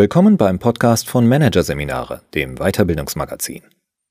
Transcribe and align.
Willkommen 0.00 0.38
beim 0.38 0.58
Podcast 0.58 1.10
von 1.10 1.28
Managerseminare, 1.28 2.22
dem 2.32 2.54
Weiterbildungsmagazin. 2.56 3.60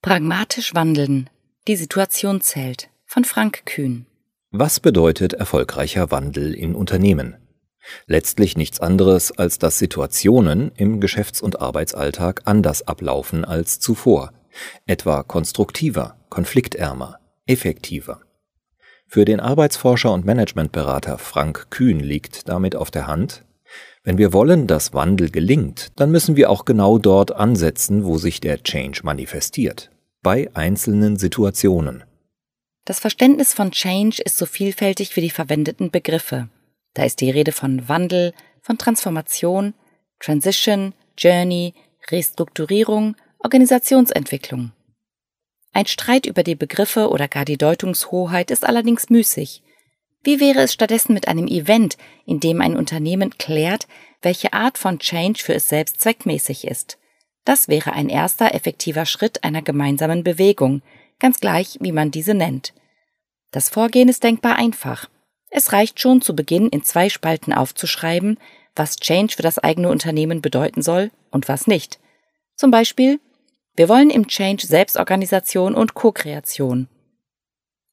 Pragmatisch 0.03 0.75
wandeln. 0.75 1.31
Die 1.67 1.75
Situation 1.77 2.41
zählt. 2.41 2.91
Von 3.07 3.25
Frank 3.25 3.65
Kühn. 3.65 4.05
Was 4.51 4.79
bedeutet 4.79 5.33
erfolgreicher 5.33 6.11
Wandel 6.11 6.53
in 6.53 6.75
Unternehmen? 6.75 7.37
Letztlich 8.05 8.55
nichts 8.55 8.79
anderes, 8.79 9.31
als 9.31 9.57
dass 9.57 9.79
Situationen 9.79 10.71
im 10.75 10.99
Geschäfts- 11.01 11.41
und 11.41 11.59
Arbeitsalltag 11.59 12.43
anders 12.45 12.87
ablaufen 12.87 13.43
als 13.43 13.79
zuvor, 13.79 14.31
etwa 14.85 15.23
konstruktiver, 15.23 16.17
konfliktärmer, 16.29 17.17
effektiver. 17.47 18.21
Für 19.07 19.25
den 19.25 19.39
Arbeitsforscher 19.39 20.13
und 20.13 20.23
Managementberater 20.23 21.17
Frank 21.17 21.71
Kühn 21.71 21.99
liegt 21.99 22.47
damit 22.47 22.75
auf 22.75 22.91
der 22.91 23.07
Hand, 23.07 23.43
wenn 24.09 24.17
wir 24.17 24.33
wollen, 24.33 24.65
dass 24.65 24.95
Wandel 24.95 25.29
gelingt, 25.29 25.91
dann 25.95 26.09
müssen 26.09 26.35
wir 26.35 26.49
auch 26.49 26.65
genau 26.65 26.97
dort 26.97 27.31
ansetzen, 27.31 28.05
wo 28.05 28.17
sich 28.17 28.41
der 28.41 28.63
Change 28.63 29.01
manifestiert, 29.03 29.91
bei 30.23 30.49
einzelnen 30.55 31.17
Situationen. 31.17 32.03
Das 32.85 32.99
Verständnis 32.99 33.53
von 33.53 33.69
Change 33.69 34.19
ist 34.25 34.39
so 34.39 34.47
vielfältig 34.47 35.15
wie 35.15 35.21
die 35.21 35.29
verwendeten 35.29 35.91
Begriffe. 35.91 36.49
Da 36.95 37.03
ist 37.03 37.21
die 37.21 37.29
Rede 37.29 37.51
von 37.51 37.87
Wandel, 37.87 38.33
von 38.63 38.79
Transformation, 38.79 39.75
Transition, 40.19 40.95
Journey, 41.15 41.75
Restrukturierung, 42.09 43.15
Organisationsentwicklung. 43.37 44.71
Ein 45.71 45.85
Streit 45.85 46.25
über 46.25 46.41
die 46.41 46.55
Begriffe 46.55 47.09
oder 47.09 47.27
gar 47.27 47.45
die 47.45 47.59
Deutungshoheit 47.59 48.49
ist 48.49 48.65
allerdings 48.65 49.11
müßig. 49.11 49.61
Wie 50.23 50.39
wäre 50.39 50.59
es 50.61 50.73
stattdessen 50.73 51.13
mit 51.13 51.27
einem 51.27 51.47
Event, 51.47 51.97
in 52.25 52.39
dem 52.39 52.61
ein 52.61 52.75
Unternehmen 52.75 53.37
klärt, 53.37 53.87
welche 54.21 54.53
Art 54.53 54.77
von 54.77 54.99
Change 54.99 55.41
für 55.41 55.53
es 55.53 55.69
selbst 55.69 56.01
zweckmäßig 56.01 56.67
ist? 56.67 56.97
Das 57.45 57.67
wäre 57.67 57.93
ein 57.93 58.09
erster 58.09 58.53
effektiver 58.53 59.05
Schritt 59.05 59.43
einer 59.43 59.61
gemeinsamen 59.61 60.23
Bewegung, 60.23 60.81
ganz 61.19 61.39
gleich, 61.39 61.77
wie 61.79 61.93
man 61.93 62.11
diese 62.11 62.33
nennt. 62.33 62.73
Das 63.51 63.69
Vorgehen 63.69 64.09
ist 64.09 64.23
denkbar 64.23 64.57
einfach. 64.57 65.09
Es 65.49 65.71
reicht 65.71 65.99
schon 65.99 66.21
zu 66.21 66.35
Beginn 66.35 66.69
in 66.69 66.83
zwei 66.83 67.09
Spalten 67.09 67.53
aufzuschreiben, 67.53 68.37
was 68.75 68.97
Change 68.97 69.35
für 69.35 69.41
das 69.41 69.57
eigene 69.57 69.89
Unternehmen 69.89 70.41
bedeuten 70.41 70.81
soll 70.81 71.11
und 71.31 71.47
was 71.47 71.65
nicht. 71.65 71.99
Zum 72.55 72.71
Beispiel, 72.71 73.19
wir 73.75 73.89
wollen 73.89 74.09
im 74.09 74.27
Change 74.27 74.67
Selbstorganisation 74.67 75.73
und 75.73 75.93
Co-Kreation. 75.93 76.87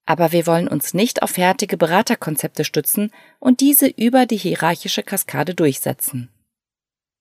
Aber 0.07 0.33
wir 0.33 0.47
wollen 0.47 0.69
uns 0.69 0.95
nicht 0.95 1.23
auf 1.23 1.31
fertige 1.31 1.77
Beraterkonzepte 1.77 2.65
stützen 2.65 3.11
und 3.41 3.61
diese 3.61 3.89
über 3.89 4.25
die 4.25 4.37
hierarchische 4.37 5.03
Kaskade 5.03 5.55
durchsetzen. 5.55 6.31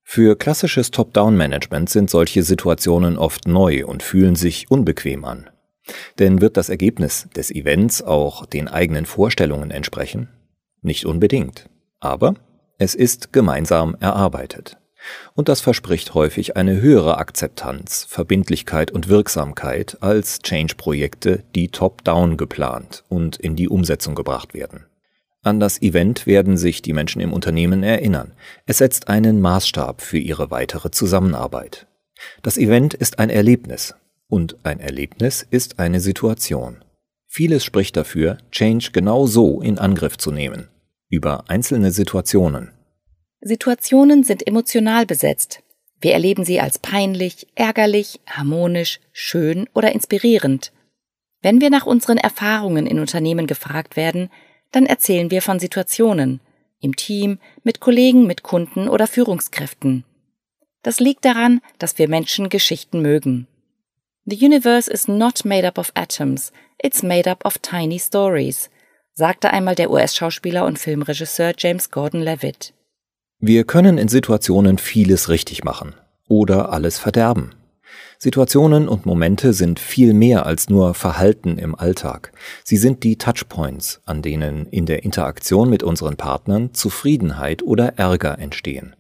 Für 0.04 0.38
klassisches 0.38 0.92
Top-Down-Management 0.92 1.90
sind 1.90 2.12
solche 2.12 2.44
Situationen 2.44 3.18
oft 3.18 3.48
neu 3.48 3.88
und 3.88 4.04
fühlen 4.04 4.36
sich 4.36 4.70
unbequem 4.70 5.26
an. 5.26 5.50
Denn 6.20 6.42
wird 6.42 6.58
das 6.58 6.70
Ergebnis 6.70 7.28
des 7.36 7.50
Events 7.50 8.04
auch 8.04 8.46
den 8.46 8.68
eigenen 8.68 9.08
Vorstellungen 9.08 9.72
entsprechen? 9.72 10.30
Nicht 10.82 11.06
unbedingt. 11.06 11.70
Aber 12.00 12.36
es 12.78 12.94
ist 12.94 13.34
gemeinsam 13.34 13.96
erarbeitet. 14.00 14.78
Und 15.34 15.50
das 15.50 15.62
verspricht 15.62 16.14
häufig 16.14 16.58
eine 16.58 16.82
höhere 16.82 17.18
Akzeptanz, 17.18 18.06
Verbindlichkeit 18.10 18.92
und 18.92 19.08
Wirksamkeit 19.10 19.98
als 20.02 20.40
Change-Projekte, 20.40 21.44
die 21.56 21.70
top-down 21.70 22.38
geplant 22.38 23.04
und 23.10 23.38
in 23.38 23.56
die 23.56 23.70
Umsetzung 23.70 24.16
gebracht 24.16 24.54
werden. 24.54 24.86
An 25.44 25.60
das 25.60 25.82
Event 25.82 26.26
werden 26.26 26.58
sich 26.58 26.82
die 26.82 26.94
Menschen 26.94 27.22
im 27.22 27.32
Unternehmen 27.32 27.84
erinnern. 27.84 28.32
Es 28.66 28.80
setzt 28.80 29.10
einen 29.10 29.42
Maßstab 29.42 30.02
für 30.02 30.18
ihre 30.18 30.50
weitere 30.50 30.90
Zusammenarbeit. 30.90 31.86
Das 32.42 32.58
Event 32.58 32.96
ist 32.96 33.20
ein 33.20 33.30
Erlebnis 33.30 33.94
und 34.28 34.58
ein 34.64 34.80
Erlebnis 34.80 35.46
ist 35.48 35.78
eine 35.78 36.00
Situation. 36.00 36.84
Vieles 37.28 37.64
spricht 37.64 37.96
dafür, 37.98 38.38
Change 38.52 38.90
genau 38.92 39.28
so 39.28 39.62
in 39.62 39.78
Angriff 39.78 40.18
zu 40.18 40.32
nehmen, 40.32 40.70
über 41.10 41.44
einzelne 41.48 41.92
Situationen, 41.92 42.72
Situationen 43.48 44.24
sind 44.24 44.48
emotional 44.48 45.06
besetzt. 45.06 45.62
Wir 46.02 46.14
erleben 46.14 46.44
sie 46.44 46.60
als 46.60 46.80
peinlich, 46.80 47.46
ärgerlich, 47.54 48.20
harmonisch, 48.26 49.00
schön 49.14 49.70
oder 49.76 49.92
inspirierend. 49.92 50.72
Wenn 51.44 51.62
wir 51.62 51.70
nach 51.70 51.86
unseren 51.86 52.18
Erfahrungen 52.18 52.88
in 52.88 52.98
Unternehmen 52.98 53.46
gefragt 53.46 53.98
werden, 53.98 54.32
dann 54.72 54.88
erzählen 54.88 55.30
wir 55.30 55.44
von 55.44 55.60
Situationen, 55.60 56.42
im 56.82 56.96
Team, 56.96 57.38
mit 57.64 57.82
Kollegen, 57.82 58.26
mit 58.26 58.42
Kunden 58.42 58.90
oder 58.90 59.06
Führungskräften. 59.06 60.06
Das 60.82 61.00
liegt 61.00 61.24
daran, 61.24 61.62
dass 61.78 62.00
wir 62.00 62.10
Menschen 62.10 62.50
Geschichten 62.50 63.04
mögen. 63.04 63.46
The 64.26 64.44
universe 64.44 64.92
is 64.92 65.08
not 65.08 65.46
made 65.46 65.68
up 65.68 65.78
of 65.78 65.92
atoms, 65.94 66.52
it's 66.82 67.04
made 67.04 67.30
up 67.30 67.46
of 67.46 67.60
tiny 67.60 68.00
stories, 68.00 68.72
sagte 69.14 69.52
einmal 69.52 69.76
der 69.76 69.92
US-Schauspieler 69.92 70.66
und 70.66 70.80
Filmregisseur 70.80 71.54
James 71.56 71.92
Gordon 71.92 72.22
Levitt. 72.22 72.75
Wir 73.40 73.66
können 73.66 73.98
in 73.98 74.08
Situationen 74.08 74.78
vieles 74.78 75.30
richtig 75.30 75.64
machen 75.64 75.94
oder 76.28 76.72
alles 76.72 76.98
verderben. 76.98 77.52
Situationen 78.18 78.88
und 78.88 79.06
Momente 79.06 79.54
sind 79.54 79.80
viel 79.80 80.14
mehr 80.14 80.46
als 80.46 80.70
nur 80.70 80.94
Verhalten 80.94 81.58
im 81.58 81.76
Alltag. 81.76 82.32
Sie 82.64 82.78
sind 82.78 83.04
die 83.04 83.18
Touchpoints, 83.18 84.02
an 84.06 84.22
denen 84.22 84.66
in 84.68 84.86
der 84.86 85.04
Interaktion 85.04 85.70
mit 85.70 85.84
unseren 85.84 86.16
Partnern 86.16 86.74
Zufriedenheit 86.74 87.62
oder 87.62 87.98
Ärger 87.98 88.40
entstehen. 88.40 88.96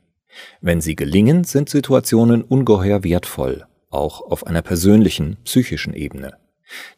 Wenn 0.61 0.81
sie 0.81 0.95
gelingen, 0.95 1.45
sind 1.45 1.69
Situationen 1.69 2.41
ungeheuer 2.41 3.03
wertvoll, 3.03 3.65
auch 3.89 4.21
auf 4.21 4.45
einer 4.45 4.61
persönlichen, 4.61 5.37
psychischen 5.45 5.93
Ebene. 5.93 6.33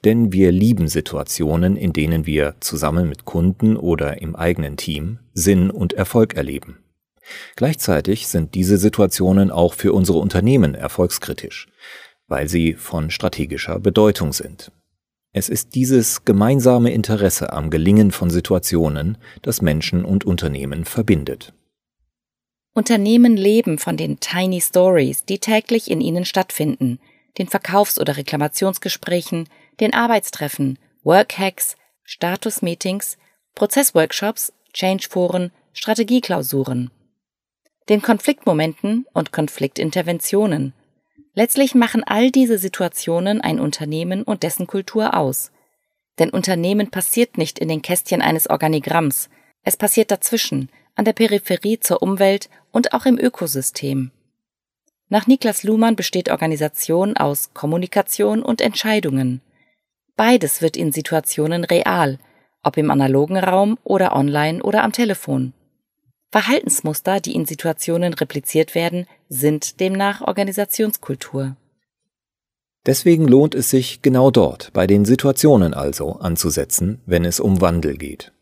Denn 0.04 0.34
wir 0.34 0.52
lieben 0.52 0.88
Situationen, 0.88 1.78
in 1.78 1.94
denen 1.94 2.26
wir 2.26 2.56
zusammen 2.62 3.08
mit 3.08 3.26
Kunden 3.26 3.78
oder 3.78 4.22
im 4.22 4.36
eigenen 4.36 4.76
Team 4.76 5.20
Sinn 5.34 5.70
und 5.70 5.94
Erfolg 5.94 6.36
erleben. 6.36 6.80
Gleichzeitig 7.56 8.28
sind 8.28 8.56
diese 8.56 8.78
Situationen 8.78 9.52
auch 9.52 9.74
für 9.74 9.94
unsere 9.94 10.20
Unternehmen 10.20 10.76
erfolgskritisch, 10.76 11.68
weil 12.28 12.48
sie 12.48 12.74
von 12.74 13.10
strategischer 13.10 13.80
Bedeutung 13.80 14.34
sind. 14.34 14.72
Es 15.34 15.50
ist 15.50 15.76
dieses 15.76 16.26
gemeinsame 16.26 16.92
Interesse 16.92 17.54
am 17.54 17.70
Gelingen 17.70 18.12
von 18.12 18.30
Situationen, 18.30 19.18
das 19.42 19.62
Menschen 19.62 20.04
und 20.04 20.26
Unternehmen 20.26 20.86
verbindet. 20.86 21.54
Unternehmen 22.74 23.38
leben 23.38 23.78
von 23.78 23.98
den 23.98 24.20
Tiny 24.20 24.62
Stories, 24.62 25.26
die 25.26 25.40
täglich 25.40 25.92
in 25.92 26.02
ihnen 26.02 26.26
stattfinden, 26.26 27.00
den 27.38 27.48
Verkaufs- 27.48 28.00
oder 28.00 28.18
Reklamationsgesprächen, 28.18 29.48
den 29.80 29.94
Arbeitstreffen, 29.94 30.80
Workhacks, 31.04 31.76
Statusmeetings, 32.04 33.18
Prozessworkshops, 33.54 34.54
Changeforen, 34.74 35.52
Strategieklausuren 35.74 36.92
den 37.90 38.02
Konfliktmomenten 38.02 39.06
und 39.14 39.32
Konfliktinterventionen. 39.32 40.74
Letztlich 41.34 41.76
machen 41.76 42.04
all 42.04 42.32
diese 42.32 42.58
Situationen 42.58 43.42
ein 43.42 43.60
Unternehmen 43.60 44.24
und 44.24 44.44
dessen 44.44 44.68
Kultur 44.68 45.16
aus. 45.16 45.52
Denn 46.20 46.32
Unternehmen 46.32 46.90
passiert 46.90 47.38
nicht 47.38 47.60
in 47.60 47.68
den 47.68 47.82
Kästchen 47.82 48.22
eines 48.22 48.50
Organigramms, 48.50 49.30
es 49.64 49.76
passiert 49.76 50.12
dazwischen, 50.12 50.70
an 50.96 51.06
der 51.06 51.14
Peripherie 51.14 51.80
zur 51.80 52.02
Umwelt 52.02 52.50
und 52.72 52.94
auch 52.94 53.06
im 53.06 53.20
Ökosystem. 53.20 54.12
Nach 55.10 55.28
Niklas 55.28 55.64
Luhmann 55.64 55.96
besteht 55.96 56.30
Organisation 56.30 57.18
aus 57.18 57.54
Kommunikation 57.54 58.44
und 58.44 58.62
Entscheidungen. 58.62 59.42
Beides 60.16 60.62
wird 60.62 60.76
in 60.76 60.92
Situationen 60.92 61.64
real, 61.64 62.18
ob 62.64 62.78
im 62.78 62.90
analogen 62.92 63.38
Raum 63.38 63.78
oder 63.84 64.16
online 64.16 64.64
oder 64.64 64.84
am 64.84 64.92
Telefon. 64.92 65.54
Verhaltensmuster, 66.30 67.22
die 67.22 67.36
in 67.36 67.46
Situationen 67.46 68.14
repliziert 68.14 68.76
werden, 68.76 69.08
sind 69.30 69.80
demnach 69.80 70.22
Organisationskultur. 70.22 71.56
Deswegen 72.86 73.28
lohnt 73.28 73.56
es 73.56 73.70
sich 73.70 74.02
genau 74.02 74.30
dort, 74.32 74.72
bei 74.74 74.88
den 74.88 75.06
Situationen 75.06 75.74
also, 75.74 76.20
anzusetzen, 76.20 77.02
wenn 77.06 77.26
es 77.26 77.40
um 77.40 77.62
Wandel 77.62 77.98
geht. 77.98 78.34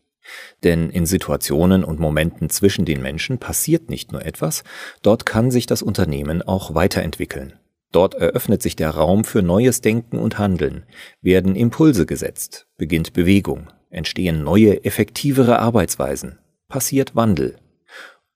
Denn 0.64 0.90
in 0.90 1.06
Situationen 1.06 1.84
und 1.84 2.00
Momenten 2.00 2.50
zwischen 2.50 2.84
den 2.84 3.02
Menschen 3.02 3.38
passiert 3.38 3.88
nicht 3.88 4.10
nur 4.10 4.24
etwas, 4.24 4.64
dort 5.02 5.24
kann 5.24 5.52
sich 5.52 5.66
das 5.66 5.82
Unternehmen 5.82 6.42
auch 6.42 6.74
weiterentwickeln. 6.74 7.54
Dort 7.92 8.14
eröffnet 8.14 8.62
sich 8.62 8.74
der 8.74 8.90
Raum 8.90 9.24
für 9.24 9.42
neues 9.42 9.80
Denken 9.80 10.18
und 10.18 10.38
Handeln, 10.38 10.84
werden 11.22 11.54
Impulse 11.54 12.04
gesetzt, 12.04 12.66
beginnt 12.76 13.12
Bewegung, 13.12 13.68
entstehen 13.90 14.42
neue, 14.42 14.84
effektivere 14.84 15.60
Arbeitsweisen, 15.60 16.40
passiert 16.68 17.14
Wandel 17.14 17.56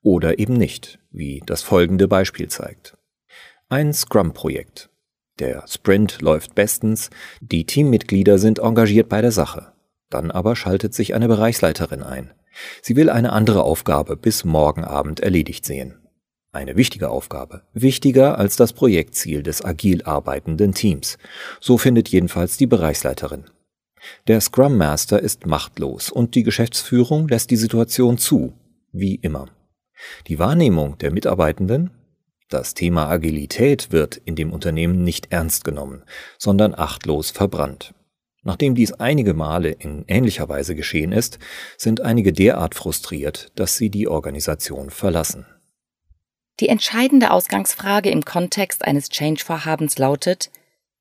oder 0.03 0.39
eben 0.39 0.55
nicht, 0.55 0.99
wie 1.11 1.43
das 1.45 1.63
folgende 1.63 2.09
Beispiel 2.09 2.49
zeigt. 2.49 2.97
Ein 3.69 3.93
Scrum-Projekt. 3.93 4.91
Der 5.39 5.65
Sprint 5.67 6.21
läuft 6.21 6.55
bestens, 6.55 7.11
die 7.41 7.65
Teammitglieder 7.65 8.39
sind 8.39 8.59
engagiert 8.59 9.09
bei 9.09 9.21
der 9.23 9.33
Sache. 9.33 9.73
Dann 10.11 10.31
aber 10.31 10.57
schaltet 10.57 10.93
sich 10.93 11.15
eine 11.15 11.29
Bereichsleiterin 11.29 12.03
ein. 12.03 12.33
Sie 12.83 12.97
will 12.97 13.09
eine 13.09 13.33
andere 13.33 13.63
Aufgabe 13.63 14.17
bis 14.17 14.45
morgen 14.45 14.85
Abend 14.85 15.21
erledigt 15.21 15.65
sehen. 15.65 15.97
Eine 16.53 16.77
wichtige 16.77 17.11
Aufgabe, 17.11 17.63
wichtiger 17.75 18.39
als 18.39 18.57
das 18.57 18.73
Projektziel 18.73 19.45
des 19.45 19.65
agil 19.65 20.03
arbeitenden 20.03 20.75
Teams. 20.75 21.17
So 21.61 21.79
findet 21.79 22.09
jedenfalls 22.09 22.57
die 22.57 22.67
Bereichsleiterin. 22.67 23.45
Der 24.27 24.41
Scrum 24.41 24.77
Master 24.77 25.21
ist 25.21 25.47
machtlos 25.47 26.11
und 26.11 26.35
die 26.35 26.43
Geschäftsführung 26.43 27.29
lässt 27.29 27.51
die 27.51 27.57
Situation 27.57 28.19
zu, 28.19 28.55
wie 28.93 29.15
immer. 29.15 29.47
Die 30.27 30.39
Wahrnehmung 30.39 30.99
der 30.99 31.13
Mitarbeitenden, 31.13 31.91
das 32.49 32.75
Thema 32.75 33.09
Agilität 33.09 33.93
wird 33.93 34.17
in 34.17 34.35
dem 34.35 34.53
Unternehmen 34.53 35.05
nicht 35.05 35.33
ernst 35.33 35.65
genommen, 35.65 36.03
sondern 36.39 36.75
achtlos 36.75 37.31
verbrannt. 37.31 37.95
Nachdem 38.43 38.75
dies 38.75 38.93
einige 38.93 39.35
Male 39.35 39.71
in 39.71 40.05
ähnlicher 40.09 40.49
Weise 40.49 40.75
geschehen 40.75 41.13
ist, 41.13 41.39
sind 41.77 42.01
einige 42.01 42.33
derart 42.33 42.75
frustriert, 42.75 43.53
dass 43.55 43.77
sie 43.77 43.91
die 43.91 44.09
Organisation 44.09 44.91
verlassen. 44.91 45.47
Die 46.59 46.69
entscheidende 46.69 47.31
Ausgangsfrage 47.31 48.11
im 48.11 48.25
Kontext 48.25 48.85
eines 48.85 49.09
Change-Vorhabens 49.11 49.99
lautet, 49.99 50.51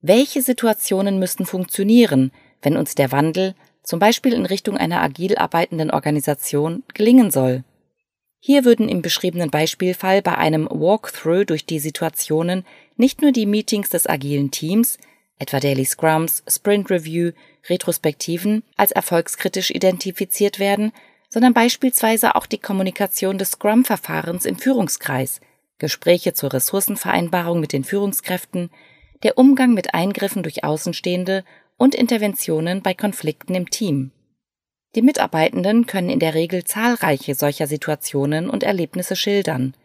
welche 0.01 0.41
Situationen 0.41 1.19
müssten 1.19 1.45
funktionieren, 1.45 2.31
wenn 2.61 2.77
uns 2.77 2.95
der 2.95 3.11
Wandel, 3.11 3.55
zum 3.83 3.99
Beispiel 3.99 4.33
in 4.33 4.45
Richtung 4.45 4.77
einer 4.77 5.01
agil 5.01 5.37
arbeitenden 5.37 5.91
Organisation, 5.91 6.83
gelingen 6.93 7.31
soll? 7.31 7.63
Hier 8.39 8.63
würden 8.63 8.87
im 8.87 9.01
beschriebenen 9.01 9.49
Beispielfall 9.49 10.21
bei 10.21 10.37
einem 10.37 10.67
Walkthrough 10.69 11.45
durch 11.45 11.65
die 11.65 11.79
Situationen 11.79 12.65
nicht 12.95 13.21
nur 13.21 13.31
die 13.31 13.45
Meetings 13.45 13.89
des 13.89 14.07
agilen 14.07 14.49
Teams, 14.49 14.97
etwa 15.39 15.59
Daily 15.59 15.85
Scrums, 15.85 16.43
Sprint 16.47 16.89
Review, 16.89 17.31
Retrospektiven, 17.69 18.63
als 18.77 18.91
erfolgskritisch 18.91 19.71
identifiziert 19.71 20.59
werden, 20.59 20.91
sondern 21.29 21.53
beispielsweise 21.53 22.35
auch 22.35 22.45
die 22.45 22.57
Kommunikation 22.57 23.37
des 23.37 23.51
Scrum-Verfahrens 23.51 24.45
im 24.45 24.57
Führungskreis, 24.57 25.41
Gespräche 25.77 26.33
zur 26.33 26.53
Ressourcenvereinbarung 26.53 27.59
mit 27.59 27.73
den 27.73 27.83
Führungskräften, 27.83 28.69
der 29.23 29.37
Umgang 29.37 29.73
mit 29.73 29.93
Eingriffen 29.93 30.43
durch 30.43 30.63
Außenstehende 30.63 31.43
und 31.77 31.93
Interventionen 31.93 32.81
bei 32.81 32.93
Konflikten 32.93 33.53
im 33.53 33.69
Team. 33.69 34.11
Die 34.95 35.01
Mitarbeitenden 35.01 35.85
können 35.85 36.09
in 36.09 36.19
der 36.19 36.33
Regel 36.33 36.63
zahlreiche 36.63 37.35
solcher 37.35 37.67
Situationen 37.67 38.49
und 38.49 38.63
Erlebnisse 38.63 39.15
schildern. 39.15 39.75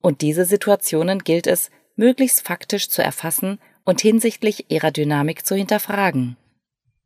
Und 0.00 0.20
diese 0.20 0.44
Situationen 0.44 1.20
gilt 1.20 1.46
es, 1.46 1.70
möglichst 1.96 2.46
faktisch 2.46 2.88
zu 2.88 3.02
erfassen 3.02 3.58
und 3.84 4.00
hinsichtlich 4.00 4.70
ihrer 4.70 4.90
Dynamik 4.90 5.46
zu 5.46 5.54
hinterfragen. 5.54 6.36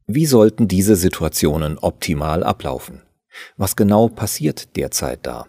Wie 0.07 0.27
sollten 0.27 0.69
diese 0.69 0.97
Situationen 0.97 1.79
optimal 1.79 2.43
ablaufen? 2.43 3.03
Was 3.57 3.77
genau 3.77 4.09
passiert 4.09 4.77
derzeit 4.77 5.21
da? 5.23 5.47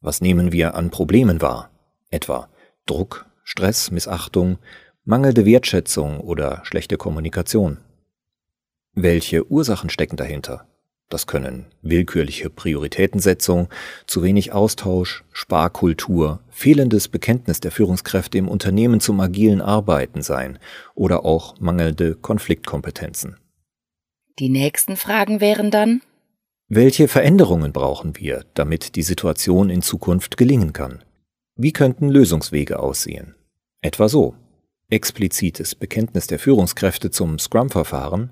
Was 0.00 0.20
nehmen 0.20 0.52
wir 0.52 0.74
an 0.74 0.90
Problemen 0.90 1.40
wahr? 1.40 1.70
Etwa 2.10 2.48
Druck, 2.84 3.26
Stress, 3.44 3.90
Missachtung, 3.90 4.58
mangelnde 5.04 5.46
Wertschätzung 5.46 6.20
oder 6.20 6.60
schlechte 6.64 6.96
Kommunikation. 6.96 7.78
Welche 8.92 9.50
Ursachen 9.50 9.88
stecken 9.88 10.16
dahinter? 10.16 10.66
Das 11.08 11.26
können 11.26 11.66
willkürliche 11.82 12.48
Prioritätensetzung, 12.48 13.68
zu 14.06 14.22
wenig 14.22 14.52
Austausch, 14.52 15.24
Sparkultur, 15.32 16.40
fehlendes 16.50 17.08
Bekenntnis 17.08 17.60
der 17.60 17.70
Führungskräfte 17.70 18.38
im 18.38 18.48
Unternehmen 18.48 19.00
zum 19.00 19.20
agilen 19.20 19.60
Arbeiten 19.60 20.22
sein 20.22 20.58
oder 20.94 21.24
auch 21.24 21.60
mangelnde 21.60 22.14
Konfliktkompetenzen. 22.14 23.36
Die 24.38 24.48
nächsten 24.48 24.96
Fragen 24.96 25.40
wären 25.40 25.70
dann 25.70 26.00
Welche 26.68 27.08
Veränderungen 27.08 27.72
brauchen 27.72 28.16
wir, 28.16 28.46
damit 28.54 28.96
die 28.96 29.02
Situation 29.02 29.68
in 29.68 29.82
Zukunft 29.82 30.38
gelingen 30.38 30.72
kann? 30.72 31.04
Wie 31.56 31.72
könnten 31.72 32.08
Lösungswege 32.08 32.78
aussehen? 32.78 33.34
Etwa 33.82 34.08
so 34.08 34.34
explizites 34.88 35.74
Bekenntnis 35.74 36.26
der 36.26 36.38
Führungskräfte 36.38 37.10
zum 37.10 37.38
Scrum-Verfahren, 37.38 38.30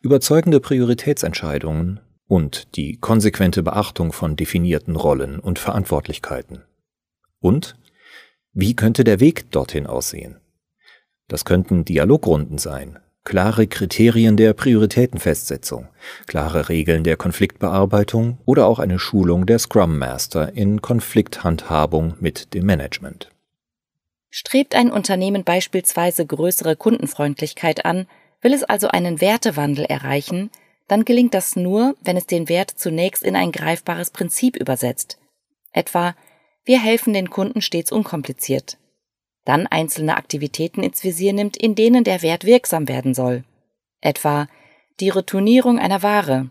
überzeugende 0.00 0.60
Prioritätsentscheidungen 0.60 2.00
und 2.28 2.76
die 2.76 2.96
konsequente 2.96 3.62
Beachtung 3.62 4.12
von 4.12 4.36
definierten 4.36 4.96
Rollen 4.96 5.38
und 5.38 5.58
Verantwortlichkeiten. 5.58 6.62
Und 7.40 7.76
wie 8.52 8.74
könnte 8.74 9.04
der 9.04 9.20
Weg 9.20 9.50
dorthin 9.50 9.86
aussehen? 9.86 10.40
Das 11.28 11.44
könnten 11.44 11.84
Dialogrunden 11.84 12.58
sein, 12.58 12.98
klare 13.24 13.66
Kriterien 13.66 14.36
der 14.36 14.54
Prioritätenfestsetzung, 14.54 15.88
klare 16.26 16.68
Regeln 16.68 17.04
der 17.04 17.16
Konfliktbearbeitung 17.16 18.38
oder 18.44 18.66
auch 18.66 18.78
eine 18.78 18.98
Schulung 18.98 19.46
der 19.46 19.58
Scrum 19.58 19.98
Master 19.98 20.52
in 20.54 20.80
Konflikthandhabung 20.80 22.14
mit 22.20 22.54
dem 22.54 22.64
Management. 22.66 23.30
Strebt 24.30 24.74
ein 24.74 24.90
Unternehmen 24.90 25.44
beispielsweise 25.44 26.24
größere 26.24 26.76
Kundenfreundlichkeit 26.76 27.84
an, 27.84 28.06
will 28.40 28.54
es 28.54 28.64
also 28.64 28.88
einen 28.88 29.20
Wertewandel 29.20 29.84
erreichen, 29.84 30.50
dann 30.88 31.04
gelingt 31.04 31.34
das 31.34 31.56
nur, 31.56 31.96
wenn 32.00 32.16
es 32.16 32.26
den 32.26 32.48
Wert 32.48 32.70
zunächst 32.70 33.22
in 33.22 33.36
ein 33.36 33.52
greifbares 33.52 34.10
Prinzip 34.10 34.56
übersetzt. 34.56 35.18
Etwa, 35.72 36.14
wir 36.64 36.80
helfen 36.80 37.12
den 37.12 37.30
Kunden 37.30 37.60
stets 37.60 37.92
unkompliziert. 37.92 38.78
Dann 39.44 39.66
einzelne 39.66 40.16
Aktivitäten 40.16 40.82
ins 40.82 41.04
Visier 41.04 41.32
nimmt, 41.32 41.56
in 41.56 41.74
denen 41.74 42.04
der 42.04 42.22
Wert 42.22 42.44
wirksam 42.44 42.88
werden 42.88 43.14
soll. 43.14 43.44
Etwa 44.00 44.48
die 45.00 45.08
Retournierung 45.08 45.78
einer 45.78 46.02
Ware. 46.02 46.50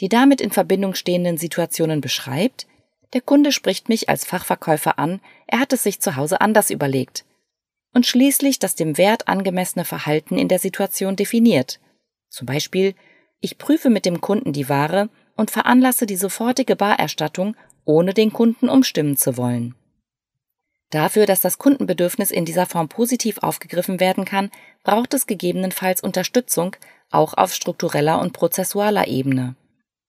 Die 0.00 0.08
damit 0.08 0.40
in 0.40 0.50
Verbindung 0.50 0.94
stehenden 0.94 1.38
Situationen 1.38 2.00
beschreibt, 2.00 2.66
der 3.12 3.20
Kunde 3.20 3.52
spricht 3.52 3.88
mich 3.88 4.08
als 4.08 4.24
Fachverkäufer 4.24 4.98
an, 4.98 5.20
er 5.46 5.60
hat 5.60 5.72
es 5.72 5.82
sich 5.82 6.00
zu 6.00 6.16
Hause 6.16 6.40
anders 6.40 6.70
überlegt. 6.70 7.24
Und 7.94 8.04
schließlich 8.04 8.58
das 8.58 8.74
dem 8.74 8.98
Wert 8.98 9.28
angemessene 9.28 9.84
Verhalten 9.84 10.36
in 10.36 10.48
der 10.48 10.58
Situation 10.58 11.16
definiert. 11.16 11.80
Zum 12.28 12.46
Beispiel 12.46 12.94
ich 13.46 13.58
prüfe 13.58 13.90
mit 13.90 14.06
dem 14.06 14.20
Kunden 14.20 14.52
die 14.52 14.68
Ware 14.68 15.08
und 15.36 15.52
veranlasse 15.52 16.04
die 16.04 16.16
sofortige 16.16 16.74
Barerstattung, 16.74 17.54
ohne 17.84 18.12
den 18.12 18.32
Kunden 18.32 18.68
umstimmen 18.68 19.16
zu 19.16 19.36
wollen. 19.36 19.76
Dafür, 20.90 21.26
dass 21.26 21.42
das 21.42 21.56
Kundenbedürfnis 21.56 22.32
in 22.32 22.44
dieser 22.44 22.66
Form 22.66 22.88
positiv 22.88 23.38
aufgegriffen 23.38 24.00
werden 24.00 24.24
kann, 24.24 24.50
braucht 24.82 25.14
es 25.14 25.28
gegebenenfalls 25.28 26.00
Unterstützung, 26.00 26.74
auch 27.12 27.34
auf 27.34 27.54
struktureller 27.54 28.20
und 28.20 28.32
prozessualer 28.32 29.06
Ebene. 29.06 29.54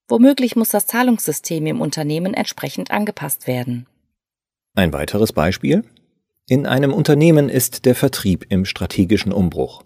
Womöglich 0.08 0.56
muss 0.56 0.70
das 0.70 0.88
Zahlungssystem 0.88 1.64
im 1.66 1.80
Unternehmen 1.80 2.34
entsprechend 2.34 2.90
angepasst 2.90 3.46
werden. 3.46 3.86
Ein 4.74 4.92
weiteres 4.92 5.32
Beispiel? 5.32 5.84
In 6.48 6.66
einem 6.66 6.92
Unternehmen 6.92 7.48
ist 7.48 7.84
der 7.84 7.94
Vertrieb 7.94 8.46
im 8.48 8.64
strategischen 8.64 9.30
Umbruch. 9.32 9.84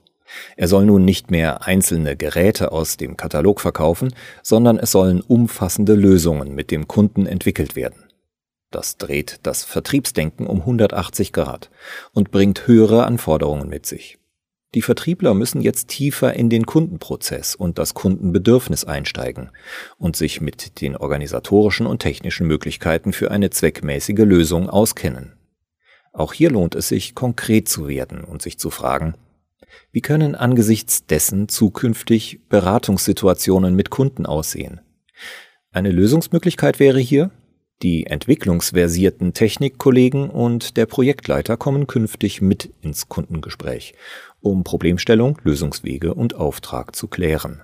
Er 0.56 0.68
soll 0.68 0.86
nun 0.86 1.04
nicht 1.04 1.30
mehr 1.30 1.66
einzelne 1.66 2.16
Geräte 2.16 2.72
aus 2.72 2.96
dem 2.96 3.16
Katalog 3.16 3.60
verkaufen, 3.60 4.14
sondern 4.42 4.78
es 4.78 4.92
sollen 4.92 5.20
umfassende 5.20 5.94
Lösungen 5.94 6.54
mit 6.54 6.70
dem 6.70 6.88
Kunden 6.88 7.26
entwickelt 7.26 7.76
werden. 7.76 8.04
Das 8.70 8.96
dreht 8.96 9.40
das 9.42 9.64
Vertriebsdenken 9.64 10.46
um 10.46 10.60
180 10.60 11.32
Grad 11.32 11.70
und 12.12 12.30
bringt 12.30 12.66
höhere 12.66 13.04
Anforderungen 13.04 13.68
mit 13.68 13.86
sich. 13.86 14.18
Die 14.74 14.80
Vertriebler 14.80 15.34
müssen 15.34 15.60
jetzt 15.60 15.88
tiefer 15.88 16.32
in 16.32 16.48
den 16.48 16.64
Kundenprozess 16.64 17.54
und 17.54 17.78
das 17.78 17.92
Kundenbedürfnis 17.92 18.86
einsteigen 18.86 19.50
und 19.98 20.16
sich 20.16 20.40
mit 20.40 20.80
den 20.80 20.96
organisatorischen 20.96 21.86
und 21.86 21.98
technischen 21.98 22.46
Möglichkeiten 22.46 23.12
für 23.12 23.30
eine 23.30 23.50
zweckmäßige 23.50 24.20
Lösung 24.20 24.70
auskennen. 24.70 25.34
Auch 26.14 26.32
hier 26.32 26.50
lohnt 26.50 26.74
es 26.74 26.88
sich, 26.88 27.14
konkret 27.14 27.68
zu 27.68 27.86
werden 27.86 28.24
und 28.24 28.40
sich 28.40 28.58
zu 28.58 28.70
fragen, 28.70 29.14
wie 29.92 30.00
können 30.00 30.34
angesichts 30.34 31.06
dessen 31.06 31.48
zukünftig 31.48 32.40
Beratungssituationen 32.48 33.74
mit 33.74 33.90
Kunden 33.90 34.26
aussehen? 34.26 34.80
Eine 35.70 35.90
Lösungsmöglichkeit 35.90 36.78
wäre 36.80 36.98
hier, 36.98 37.30
die 37.82 38.06
entwicklungsversierten 38.06 39.34
Technikkollegen 39.34 40.30
und 40.30 40.76
der 40.76 40.86
Projektleiter 40.86 41.56
kommen 41.56 41.88
künftig 41.88 42.40
mit 42.40 42.70
ins 42.80 43.08
Kundengespräch, 43.08 43.94
um 44.40 44.62
Problemstellung, 44.62 45.38
Lösungswege 45.42 46.14
und 46.14 46.36
Auftrag 46.36 46.94
zu 46.94 47.08
klären. 47.08 47.62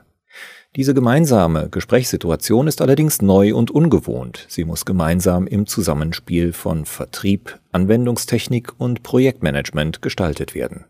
Diese 0.77 0.93
gemeinsame 0.93 1.69
Gesprächssituation 1.71 2.67
ist 2.67 2.83
allerdings 2.83 3.23
neu 3.23 3.55
und 3.55 3.71
ungewohnt. 3.71 4.45
Sie 4.49 4.65
muss 4.65 4.85
gemeinsam 4.85 5.47
im 5.47 5.67
Zusammenspiel 5.67 6.53
von 6.53 6.85
Vertrieb, 6.85 7.59
Anwendungstechnik 7.73 8.73
und 8.79 9.03
Projektmanagement 9.03 10.03
gestaltet 10.03 10.55
werden. 10.55 10.85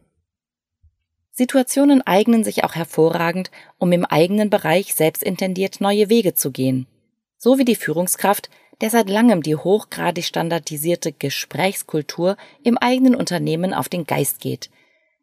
Situationen 1.38 2.04
eignen 2.04 2.42
sich 2.42 2.64
auch 2.64 2.74
hervorragend, 2.74 3.52
um 3.78 3.92
im 3.92 4.04
eigenen 4.04 4.50
Bereich 4.50 4.92
selbstintendiert 4.92 5.80
neue 5.80 6.08
Wege 6.08 6.34
zu 6.34 6.50
gehen. 6.50 6.88
So 7.36 7.58
wie 7.58 7.64
die 7.64 7.76
Führungskraft, 7.76 8.50
der 8.80 8.90
seit 8.90 9.08
langem 9.08 9.44
die 9.44 9.54
hochgradig 9.54 10.24
standardisierte 10.24 11.12
Gesprächskultur 11.12 12.36
im 12.64 12.76
eigenen 12.76 13.14
Unternehmen 13.14 13.72
auf 13.72 13.88
den 13.88 14.04
Geist 14.04 14.40
geht. 14.40 14.68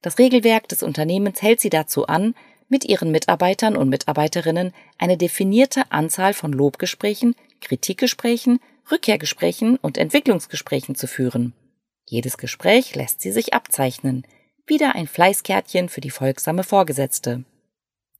Das 0.01 0.17
Regelwerk 0.17 0.69
des 0.69 0.84
Unternehmens 0.84 1.41
hält 1.41 1.60
sie 1.60 1.69
dazu 1.69 2.07
an, 2.07 2.34
mit 2.69 2.86
ihren 2.86 3.12
Mitarbeitern 3.12 3.75
und 3.75 3.89
Mitarbeiterinnen 3.89 4.74
eine 4.98 5.17
definierte 5.17 5.91
Anzahl 5.91 6.34
von 6.34 6.53
Lobgesprächen, 6.53 7.36
Kritikgesprächen, 7.60 8.62
Rückkehrgesprächen 8.89 9.75
und 9.81 9.98
Entwicklungsgesprächen 9.98 10.95
zu 10.95 11.07
führen. 11.07 11.51
Jedes 12.05 12.38
Gespräch 12.38 12.95
lässt 12.95 13.19
sie 13.19 13.34
sich 13.34 13.53
abzeichnen, 13.53 14.25
wieder 14.67 14.95
ein 14.95 15.07
Fleißkärtchen 15.07 15.89
für 15.89 16.01
die 16.01 16.10
folgsame 16.10 16.63
Vorgesetzte. 16.63 17.43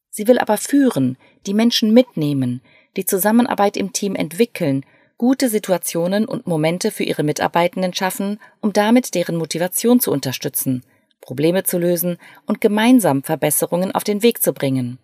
Sie 0.10 0.28
will 0.28 0.40
aber 0.40 0.58
führen, 0.58 1.18
die 1.46 1.54
Menschen 1.54 1.94
mitnehmen, 1.94 2.62
die 2.96 3.06
Zusammenarbeit 3.06 3.76
im 3.78 3.92
Team 3.94 4.16
entwickeln, 4.16 4.86
gute 5.18 5.50
Situationen 5.50 6.26
und 6.26 6.48
Momente 6.48 6.92
für 6.92 7.04
ihre 7.04 7.24
Mitarbeitenden 7.24 7.94
schaffen, 7.94 8.40
um 8.62 8.74
damit 8.74 9.16
deren 9.16 9.38
Motivation 9.38 10.00
zu 10.00 10.12
unterstützen, 10.12 10.84
Probleme 11.22 11.64
zu 11.64 11.78
lösen 11.78 12.18
und 12.46 12.62
gemeinsam 12.62 13.24
Verbesserungen 13.24 13.94
auf 13.94 14.04
den 14.04 14.24
Weg 14.24 14.42
zu 14.42 14.54
bringen. 14.54 15.00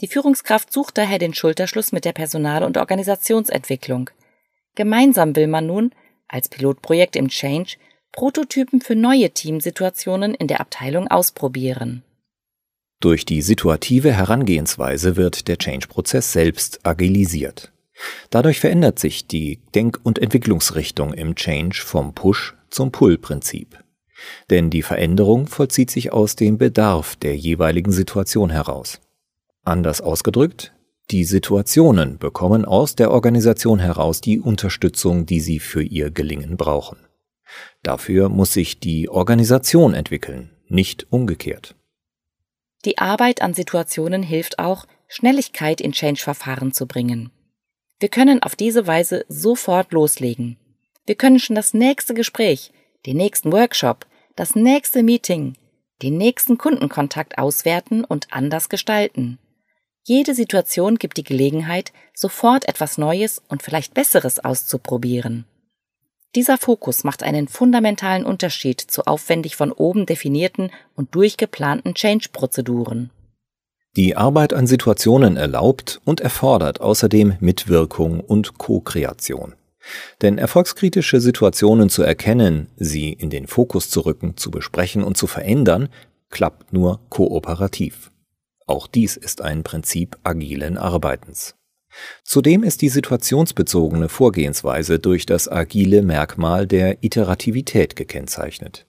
Die 0.00 0.08
Führungskraft 0.08 0.72
sucht 0.72 0.98
daher 0.98 1.18
den 1.18 1.34
Schulterschluss 1.34 1.92
mit 1.92 2.04
der 2.04 2.12
Personal- 2.12 2.64
und 2.64 2.78
Organisationsentwicklung. 2.78 4.10
Gemeinsam 4.74 5.36
will 5.36 5.46
man 5.46 5.66
nun, 5.66 5.92
als 6.28 6.48
Pilotprojekt 6.48 7.16
im 7.16 7.28
Change, 7.28 7.76
Prototypen 8.12 8.80
für 8.80 8.96
neue 8.96 9.30
Teamsituationen 9.30 10.34
in 10.34 10.48
der 10.48 10.60
Abteilung 10.60 11.08
ausprobieren. 11.08 12.02
Durch 13.00 13.24
die 13.24 13.40
situative 13.40 14.12
Herangehensweise 14.12 15.16
wird 15.16 15.48
der 15.48 15.56
Change-Prozess 15.56 16.32
selbst 16.32 16.80
agilisiert. 16.82 17.72
Dadurch 18.30 18.60
verändert 18.60 18.98
sich 18.98 19.26
die 19.26 19.60
Denk- 19.74 20.00
und 20.02 20.18
Entwicklungsrichtung 20.18 21.14
im 21.14 21.34
Change 21.34 21.80
vom 21.82 22.14
Push 22.14 22.56
zum 22.68 22.92
Pull-Prinzip. 22.92 23.78
Denn 24.50 24.70
die 24.70 24.82
Veränderung 24.82 25.46
vollzieht 25.46 25.90
sich 25.90 26.12
aus 26.12 26.36
dem 26.36 26.58
Bedarf 26.58 27.16
der 27.16 27.36
jeweiligen 27.36 27.92
Situation 27.92 28.50
heraus. 28.50 29.00
Anders 29.64 30.00
ausgedrückt, 30.00 30.74
die 31.10 31.24
Situationen 31.24 32.18
bekommen 32.18 32.64
aus 32.64 32.96
der 32.96 33.10
Organisation 33.10 33.78
heraus 33.78 34.20
die 34.20 34.40
Unterstützung, 34.40 35.26
die 35.26 35.40
sie 35.40 35.58
für 35.58 35.82
ihr 35.82 36.10
Gelingen 36.10 36.56
brauchen. 36.56 36.98
Dafür 37.82 38.28
muss 38.28 38.52
sich 38.52 38.80
die 38.80 39.08
Organisation 39.08 39.94
entwickeln, 39.94 40.50
nicht 40.68 41.06
umgekehrt. 41.10 41.74
Die 42.84 42.98
Arbeit 42.98 43.42
an 43.42 43.54
Situationen 43.54 44.22
hilft 44.22 44.58
auch, 44.58 44.86
Schnelligkeit 45.08 45.80
in 45.80 45.92
Change-Verfahren 45.92 46.72
zu 46.72 46.86
bringen. 46.86 47.30
Wir 47.98 48.08
können 48.08 48.42
auf 48.42 48.56
diese 48.56 48.86
Weise 48.86 49.24
sofort 49.28 49.92
loslegen. 49.92 50.56
Wir 51.04 51.16
können 51.16 51.38
schon 51.38 51.56
das 51.56 51.74
nächste 51.74 52.14
Gespräch, 52.14 52.72
den 53.06 53.16
nächsten 53.16 53.52
Workshop, 53.52 54.06
das 54.36 54.54
nächste 54.54 55.02
Meeting, 55.02 55.54
den 56.02 56.16
nächsten 56.16 56.56
Kundenkontakt 56.56 57.38
auswerten 57.38 58.04
und 58.04 58.28
anders 58.30 58.68
gestalten. 58.68 59.38
Jede 60.04 60.34
Situation 60.34 60.96
gibt 60.96 61.18
die 61.18 61.24
Gelegenheit, 61.24 61.92
sofort 62.14 62.68
etwas 62.68 62.96
Neues 62.96 63.42
und 63.48 63.62
vielleicht 63.62 63.92
Besseres 63.92 64.38
auszuprobieren. 64.38 65.44
Dieser 66.36 66.58
Fokus 66.58 67.02
macht 67.02 67.24
einen 67.24 67.48
fundamentalen 67.48 68.24
Unterschied 68.24 68.80
zu 68.80 69.02
aufwendig 69.06 69.56
von 69.56 69.72
oben 69.72 70.06
definierten 70.06 70.70
und 70.94 71.14
durchgeplanten 71.14 71.94
Change-Prozeduren. 71.94 73.10
Die 73.96 74.16
Arbeit 74.16 74.52
an 74.52 74.68
Situationen 74.68 75.36
erlaubt 75.36 76.00
und 76.04 76.20
erfordert 76.20 76.80
außerdem 76.80 77.36
Mitwirkung 77.40 78.20
und 78.20 78.58
Co-Kreation. 78.58 79.54
Denn 80.22 80.38
erfolgskritische 80.38 81.20
Situationen 81.20 81.88
zu 81.88 82.04
erkennen, 82.04 82.68
sie 82.76 83.12
in 83.12 83.30
den 83.30 83.48
Fokus 83.48 83.90
zu 83.90 84.02
rücken, 84.02 84.36
zu 84.36 84.52
besprechen 84.52 85.02
und 85.02 85.16
zu 85.16 85.26
verändern, 85.26 85.88
klappt 86.28 86.72
nur 86.72 87.00
kooperativ. 87.08 88.12
Auch 88.66 88.86
dies 88.86 89.16
ist 89.16 89.42
ein 89.42 89.64
Prinzip 89.64 90.16
agilen 90.22 90.78
Arbeitens. 90.78 91.56
Zudem 92.24 92.62
ist 92.62 92.82
die 92.82 92.88
situationsbezogene 92.88 94.08
Vorgehensweise 94.08 94.98
durch 94.98 95.26
das 95.26 95.48
agile 95.48 96.02
Merkmal 96.02 96.66
der 96.66 97.02
Iterativität 97.02 97.96
gekennzeichnet. 97.96 98.86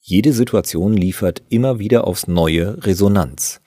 Jede 0.00 0.32
Situation 0.32 0.92
liefert 0.92 1.42
immer 1.48 1.78
wieder 1.78 2.06
aufs 2.06 2.26
neue 2.26 2.84
Resonanz 2.84 3.60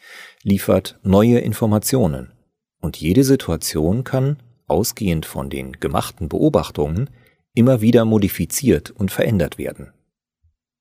liefert 0.47 0.97
neue 1.03 1.39
Informationen 1.39 2.31
und 2.79 2.97
jede 2.97 3.25
Situation 3.25 4.05
kann, 4.05 4.41
ausgehend 4.65 5.25
von 5.25 5.49
den 5.49 5.73
gemachten 5.73 6.29
Beobachtungen, 6.29 7.09
immer 7.53 7.81
wieder 7.81 8.05
modifiziert 8.05 8.91
und 8.91 9.11
verändert 9.11 9.57
werden. 9.57 9.91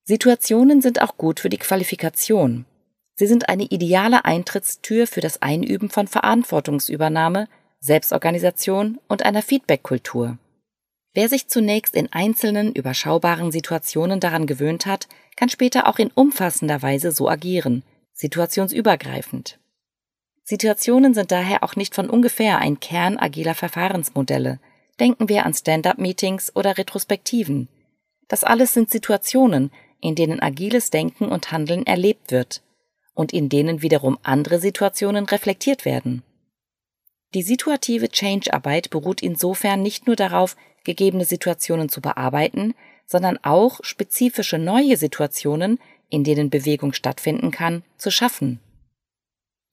Situationen 0.05 0.83
sind 0.83 1.03
auch 1.03 1.17
gut 1.17 1.41
für 1.41 1.49
die 1.49 1.59
Qualifikation. 1.59 2.65
Sie 3.17 3.27
sind 3.27 3.49
eine 3.49 3.65
ideale 3.65 4.25
Eintrittstür 4.25 5.09
für 5.09 5.21
das 5.21 5.43
Einüben 5.43 5.91
von 5.91 6.07
Verantwortungsübernahme, 6.07 7.49
Selbstorganisation 7.81 8.99
und 9.09 9.25
einer 9.25 9.43
Feedbackkultur. 9.43 10.39
Wer 11.15 11.29
sich 11.29 11.49
zunächst 11.49 11.95
in 11.95 12.13
einzelnen, 12.13 12.73
überschaubaren 12.75 13.51
Situationen 13.51 14.21
daran 14.21 14.47
gewöhnt 14.47 14.87
hat, 14.87 15.09
kann 15.37 15.49
später 15.49 15.87
auch 15.87 15.99
in 15.99 16.11
umfassender 16.15 16.83
Weise 16.83 17.13
so 17.13 17.29
agieren– 17.29 17.83
situationsübergreifend. 18.13 19.59
Situationen 20.43 21.13
sind 21.13 21.33
daher 21.33 21.63
auch 21.63 21.77
nicht 21.77 21.95
von 21.95 22.09
ungefähr 22.09 22.59
ein 22.59 22.81
Kern 22.81 23.19
agiler 23.19 23.55
Verfahrensmodelle. 23.55 24.59
Denken 25.01 25.29
wir 25.29 25.45
an 25.45 25.55
Stand-up-Meetings 25.55 26.55
oder 26.55 26.79
Retrospektiven. 26.79 27.69
Das 28.29 28.45
alles 28.45 28.73
sind 28.73 28.91
Situationen, 28.91 29.71
in 30.01 30.15
denen 30.15 30.41
agiles 30.41 30.91
Denken 30.91 31.27
und 31.27 31.53
Handeln 31.53 31.87
erlebt 31.87 32.31
wird 32.31 32.63
und 33.15 33.33
in 33.33 33.49
denen 33.49 33.83
wiederum 33.83 34.19
andere 34.23 34.59
Situationen 34.59 35.27
reflektiert 35.27 35.85
werden. 35.85 36.23
Die 37.37 37.43
situative 37.43 38.09
Change-Arbeit 38.09 38.89
beruht 38.89 39.21
insofern 39.21 39.83
nicht 39.83 40.07
nur 40.07 40.17
darauf, 40.17 40.57
gegebene 40.85 41.27
Situationen 41.27 41.91
zu 41.91 42.01
bearbeiten, 42.01 42.73
sondern 43.07 43.39
auch 43.43 43.81
spezifische 43.83 44.57
neue 44.59 44.97
Situationen 44.97 45.79
in 46.09 46.25
denen 46.25 46.49
Bewegung 46.49 46.95
stattfinden 46.95 47.51
kann, 47.51 47.83
zu 47.99 48.11
schaffen. 48.11 48.59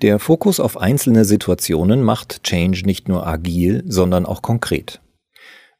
Der 0.01 0.20
Fokus 0.20 0.60
auf 0.60 0.75
einzelne 0.75 1.24
Situationen 1.24 2.03
macht 2.03 2.43
Change 2.43 2.84
nicht 2.86 3.08
nur 3.08 3.25
agil, 3.25 3.84
sondern 3.88 4.25
auch 4.25 4.41
konkret. 4.41 5.00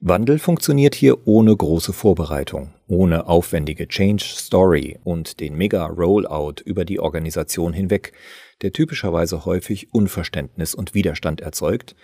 Wandel 0.06 0.38
funktioniert 0.38 0.96
hier 0.96 1.26
ohne 1.30 1.56
große 1.56 1.94
Vorbereitung, 1.94 2.74
ohne 2.90 3.28
aufwendige 3.28 3.88
Change 3.88 4.26
Story 4.26 5.00
und 5.06 5.40
den 5.40 5.56
Mega 5.56 5.86
Rollout 5.86 6.56
über 6.66 6.84
die 6.84 7.00
Organisation 7.00 7.72
hinweg, 7.72 8.12
der 8.62 8.74
typischerweise 8.74 9.46
häufig 9.46 9.94
Unverständnis 9.94 10.76
und 10.76 10.94
Widerstand 10.94 11.40
erzeugt, 11.40 11.96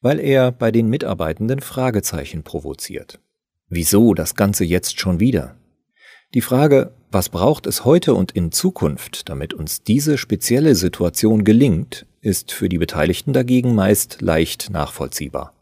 weil 0.00 0.20
er 0.20 0.52
bei 0.52 0.70
den 0.70 0.88
Mitarbeitenden 0.88 1.58
Fragezeichen 1.58 2.44
provoziert. 2.44 3.18
Wieso 3.68 4.14
das 4.14 4.36
Ganze 4.36 4.64
jetzt 4.64 5.00
schon 5.00 5.18
wieder? 5.18 5.56
Die 6.34 6.42
Frage, 6.42 6.94
was 7.10 7.28
braucht 7.28 7.66
es 7.66 7.84
heute 7.84 8.14
und 8.14 8.30
in 8.30 8.52
Zukunft, 8.52 9.28
damit 9.28 9.52
uns 9.52 9.82
diese 9.82 10.16
spezielle 10.16 10.76
Situation 10.76 11.42
gelingt, 11.42 12.06
ist 12.20 12.52
für 12.52 12.68
die 12.68 12.78
Beteiligten 12.78 13.32
dagegen 13.32 13.74
meist 13.74 14.20
leicht 14.20 14.70
nachvollziehbar. 14.70 15.57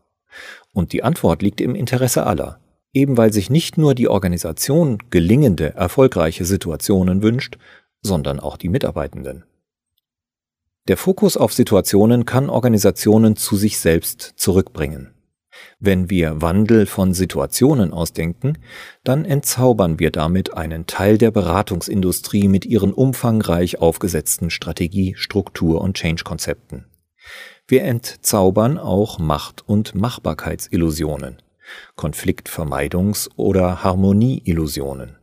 Und 0.76 0.92
die 0.92 1.02
Antwort 1.02 1.40
liegt 1.40 1.62
im 1.62 1.74
Interesse 1.74 2.26
aller, 2.26 2.60
eben 2.92 3.16
weil 3.16 3.32
sich 3.32 3.48
nicht 3.48 3.78
nur 3.78 3.94
die 3.94 4.08
Organisation 4.08 4.98
gelingende, 5.08 5.74
erfolgreiche 5.74 6.44
Situationen 6.44 7.22
wünscht, 7.22 7.56
sondern 8.02 8.38
auch 8.40 8.58
die 8.58 8.68
Mitarbeitenden. 8.68 9.44
Der 10.86 10.98
Fokus 10.98 11.38
auf 11.38 11.54
Situationen 11.54 12.26
kann 12.26 12.50
Organisationen 12.50 13.36
zu 13.36 13.56
sich 13.56 13.78
selbst 13.78 14.34
zurückbringen. 14.36 15.14
Wenn 15.78 16.10
wir 16.10 16.42
Wandel 16.42 16.84
von 16.84 17.14
Situationen 17.14 17.94
ausdenken, 17.94 18.58
dann 19.02 19.24
entzaubern 19.24 19.98
wir 19.98 20.10
damit 20.10 20.52
einen 20.52 20.86
Teil 20.86 21.16
der 21.16 21.30
Beratungsindustrie 21.30 22.48
mit 22.48 22.66
ihren 22.66 22.92
umfangreich 22.92 23.80
aufgesetzten 23.80 24.50
Strategie, 24.50 25.14
Struktur 25.16 25.80
und 25.80 25.96
Change-Konzepten. 25.96 26.84
Wir 27.68 27.82
entzaubern 27.82 28.78
auch 28.78 29.18
Macht- 29.18 29.68
und 29.68 29.94
Machbarkeitsillusionen, 29.94 31.38
Konfliktvermeidungs- 31.96 33.28
oder 33.34 33.82
Harmonieillusionen. 33.82 35.16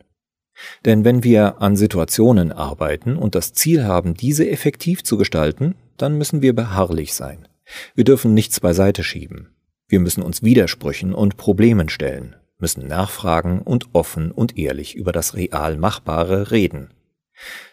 Denn 0.86 1.06
wenn 1.06 1.24
wir 1.24 1.62
an 1.62 1.78
Situationen 1.78 2.52
arbeiten 2.52 3.16
und 3.16 3.36
das 3.36 3.54
Ziel 3.54 3.86
haben, 3.86 4.14
diese 4.14 4.50
effektiv 4.50 5.04
zu 5.04 5.18
gestalten, 5.18 5.76
dann 5.98 6.18
müssen 6.18 6.42
wir 6.42 6.54
beharrlich 6.54 7.14
sein. 7.14 7.48
Wir 7.96 8.04
dürfen 8.04 8.34
nichts 8.34 8.60
beiseite 8.60 9.04
schieben. 9.04 9.56
Wir 9.88 10.02
müssen 10.02 10.22
uns 10.22 10.44
Widersprüchen 10.44 11.14
und 11.14 11.38
Problemen 11.38 11.88
stellen, 11.88 12.36
müssen 12.58 12.88
nachfragen 12.88 13.62
und 13.62 13.88
offen 13.94 14.32
und 14.32 14.58
ehrlich 14.58 14.96
über 14.96 15.12
das 15.12 15.36
real 15.36 15.78
Machbare 15.78 16.52
reden. 16.52 16.90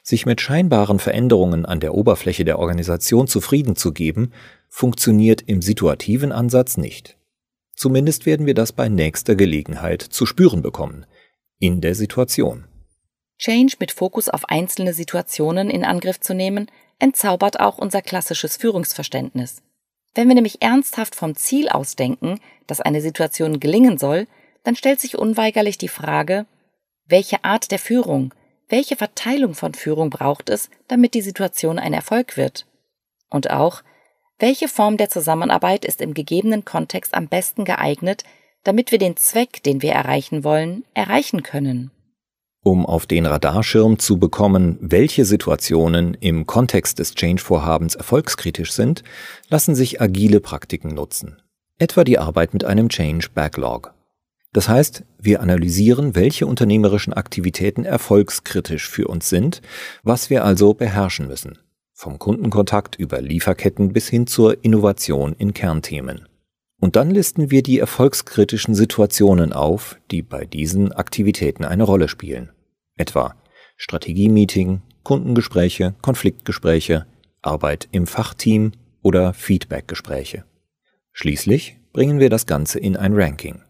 Sich 0.02 0.26
mit 0.26 0.40
scheinbaren 0.40 0.98
Veränderungen 0.98 1.66
an 1.66 1.80
der 1.80 1.94
Oberfläche 1.94 2.44
der 2.44 2.58
Organisation 2.58 3.26
zufrieden 3.26 3.76
zu 3.76 3.92
geben, 3.92 4.32
funktioniert 4.68 5.42
im 5.42 5.62
situativen 5.62 6.32
Ansatz 6.32 6.76
nicht. 6.76 7.16
Zumindest 7.74 8.26
werden 8.26 8.46
wir 8.46 8.54
das 8.54 8.72
bei 8.72 8.88
nächster 8.88 9.34
Gelegenheit 9.36 10.02
zu 10.02 10.26
spüren 10.26 10.62
bekommen, 10.62 11.06
in 11.58 11.80
der 11.80 11.94
Situation. 11.94 12.66
Change 13.38 13.76
mit 13.80 13.90
Fokus 13.90 14.28
auf 14.28 14.44
einzelne 14.50 14.92
Situationen 14.92 15.70
in 15.70 15.84
Angriff 15.84 16.20
zu 16.20 16.34
nehmen, 16.34 16.70
entzaubert 16.98 17.58
auch 17.58 17.78
unser 17.78 18.02
klassisches 18.02 18.58
Führungsverständnis. 18.58 19.62
Wenn 20.14 20.28
wir 20.28 20.34
nämlich 20.34 20.60
ernsthaft 20.60 21.14
vom 21.14 21.36
Ziel 21.36 21.68
ausdenken, 21.68 22.38
dass 22.66 22.80
eine 22.80 23.00
Situation 23.00 23.60
gelingen 23.60 23.96
soll, 23.96 24.26
dann 24.62 24.76
stellt 24.76 25.00
sich 25.00 25.16
unweigerlich 25.16 25.78
die 25.78 25.88
Frage, 25.88 26.46
Welche 27.06 27.44
Art 27.44 27.70
der 27.70 27.78
Führung, 27.78 28.34
welche 28.70 28.96
Verteilung 28.96 29.54
von 29.54 29.74
Führung 29.74 30.10
braucht 30.10 30.48
es, 30.48 30.70
damit 30.88 31.14
die 31.14 31.22
Situation 31.22 31.78
ein 31.78 31.92
Erfolg 31.92 32.36
wird? 32.36 32.66
Und 33.28 33.50
auch, 33.50 33.82
welche 34.38 34.68
Form 34.68 34.96
der 34.96 35.10
Zusammenarbeit 35.10 35.84
ist 35.84 36.00
im 36.00 36.14
gegebenen 36.14 36.64
Kontext 36.64 37.14
am 37.14 37.28
besten 37.28 37.64
geeignet, 37.64 38.22
damit 38.64 38.92
wir 38.92 38.98
den 38.98 39.16
Zweck, 39.16 39.62
den 39.62 39.82
wir 39.82 39.92
erreichen 39.92 40.44
wollen, 40.44 40.84
erreichen 40.94 41.42
können? 41.42 41.90
Um 42.62 42.84
auf 42.86 43.06
den 43.06 43.26
Radarschirm 43.26 43.98
zu 43.98 44.18
bekommen, 44.18 44.78
welche 44.80 45.24
Situationen 45.24 46.14
im 46.14 46.46
Kontext 46.46 46.98
des 46.98 47.14
Change-Vorhabens 47.14 47.94
erfolgskritisch 47.94 48.72
sind, 48.72 49.02
lassen 49.48 49.74
sich 49.74 50.00
agile 50.00 50.40
Praktiken 50.40 50.94
nutzen. 50.94 51.40
Etwa 51.78 52.04
die 52.04 52.18
Arbeit 52.18 52.52
mit 52.52 52.64
einem 52.64 52.90
Change 52.90 53.28
Backlog. 53.34 53.94
Das 54.52 54.68
heißt, 54.68 55.04
wir 55.18 55.40
analysieren, 55.40 56.16
welche 56.16 56.46
unternehmerischen 56.46 57.12
Aktivitäten 57.12 57.84
erfolgskritisch 57.84 58.88
für 58.88 59.06
uns 59.06 59.28
sind, 59.28 59.62
was 60.02 60.28
wir 60.28 60.44
also 60.44 60.74
beherrschen 60.74 61.28
müssen. 61.28 61.58
Vom 61.92 62.18
Kundenkontakt 62.18 62.96
über 62.96 63.20
Lieferketten 63.20 63.92
bis 63.92 64.08
hin 64.08 64.26
zur 64.26 64.64
Innovation 64.64 65.34
in 65.38 65.54
Kernthemen. 65.54 66.26
Und 66.80 66.96
dann 66.96 67.10
listen 67.10 67.50
wir 67.50 67.62
die 67.62 67.78
erfolgskritischen 67.78 68.74
Situationen 68.74 69.52
auf, 69.52 69.98
die 70.10 70.22
bei 70.22 70.46
diesen 70.46 70.92
Aktivitäten 70.92 71.64
eine 71.64 71.84
Rolle 71.84 72.08
spielen. 72.08 72.50
Etwa 72.96 73.34
Strategie-Meeting, 73.76 74.80
Kundengespräche, 75.04 75.94
Konfliktgespräche, 76.00 77.06
Arbeit 77.42 77.88
im 77.92 78.06
Fachteam 78.06 78.72
oder 79.02 79.32
Feedbackgespräche. 79.32 80.44
Schließlich 81.12 81.76
bringen 81.92 82.18
wir 82.18 82.30
das 82.30 82.46
Ganze 82.46 82.78
in 82.78 82.96
ein 82.96 83.14
Ranking. 83.14 83.62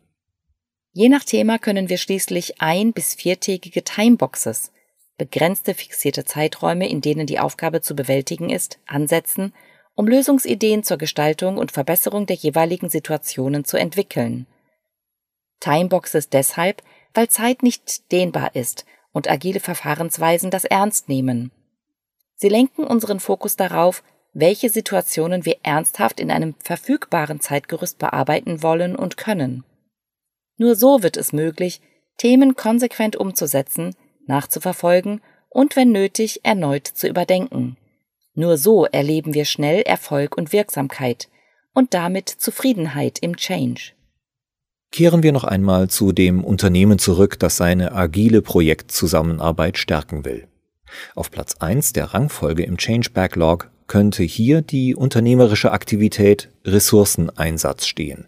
Je 0.93 1.09
nach 1.09 1.25
Thema 1.25 1.59
können 1.59 1.89
wir 1.89 1.99
schließlich 1.99 2.61
ein- 2.61 2.93
bis 2.93 3.15
viertägige 3.15 3.85
Timeboxes, 3.85 4.73
begrenzte 5.17 5.75
fixierte 5.75 6.25
Zeiträume, 6.25 6.89
in 6.89 7.01
denen 7.01 7.27
die 7.27 7.39
Aufgabe 7.39 7.81
zu 7.81 7.95
bewältigen 7.95 8.51
ist, 8.51 8.79
ansetzen 8.87 9.53
um 10.01 10.07
Lösungsideen 10.07 10.83
zur 10.83 10.97
Gestaltung 10.97 11.59
und 11.59 11.73
Verbesserung 11.73 12.25
der 12.25 12.37
jeweiligen 12.37 12.89
Situationen 12.89 13.67
zu 13.67 13.77
entwickeln. 13.77 14.47
Timeboxes 15.61 16.31
deshalb, 16.31 16.83
weil 17.13 17.29
Zeit 17.29 17.63
nicht 17.63 18.11
dehnbar 18.11 18.55
ist 18.55 18.87
und 19.13 19.31
agile 19.31 19.61
Verfahrensweisen 19.61 20.51
das 20.51 20.65
ernst 20.65 21.11
nehmen. 21.11 21.51
Sie 22.35 22.49
lenken 22.49 22.85
unseren 22.85 23.21
Fokus 23.21 23.57
darauf, 23.57 24.03
welche 24.33 24.71
Situationen 24.71 25.45
wir 25.45 25.59
ernsthaft 25.63 26.19
in 26.19 26.31
einem 26.31 26.55
verfügbaren 26.65 27.41
Zeitgerüst 27.41 27.99
bearbeiten 27.99 28.63
wollen 28.63 28.97
und 28.97 29.19
können. 29.19 29.65
Nur 30.61 30.77
so 30.77 31.03
wird 31.03 31.17
es 31.17 31.33
möglich, 31.33 31.81
Themen 32.19 32.55
konsequent 32.55 33.17
umzusetzen, 33.17 33.95
nachzuverfolgen 34.27 35.23
und 35.49 35.75
wenn 35.75 35.91
nötig 35.91 36.41
erneut 36.45 36.87
zu 36.87 37.09
überdenken. 37.09 37.79
Nur 38.35 38.59
so 38.59 38.85
erleben 38.85 39.33
wir 39.33 39.47
schnell 39.47 39.81
Erfolg 39.81 40.37
und 40.37 40.53
Wirksamkeit 40.53 41.29
und 41.73 41.95
damit 41.95 42.29
Zufriedenheit 42.29 43.21
im 43.21 43.39
Change. 43.39 43.93
Kehren 44.93 45.23
wir 45.23 45.33
noch 45.33 45.45
einmal 45.45 45.89
zu 45.89 46.13
dem 46.13 46.45
Unternehmen 46.45 46.99
zurück, 46.99 47.39
das 47.39 47.57
seine 47.57 47.93
agile 47.93 48.43
Projektzusammenarbeit 48.43 49.79
stärken 49.79 50.27
will. 50.27 50.47
Auf 51.15 51.31
Platz 51.31 51.55
1 51.61 51.95
der 51.95 52.13
Rangfolge 52.13 52.65
im 52.65 52.77
Change 52.77 53.09
Backlog 53.15 53.71
könnte 53.87 54.25
hier 54.25 54.61
die 54.61 54.95
unternehmerische 54.95 55.73
Aktivität 55.73 56.51
Ressourceneinsatz 56.67 57.87
stehen 57.87 58.27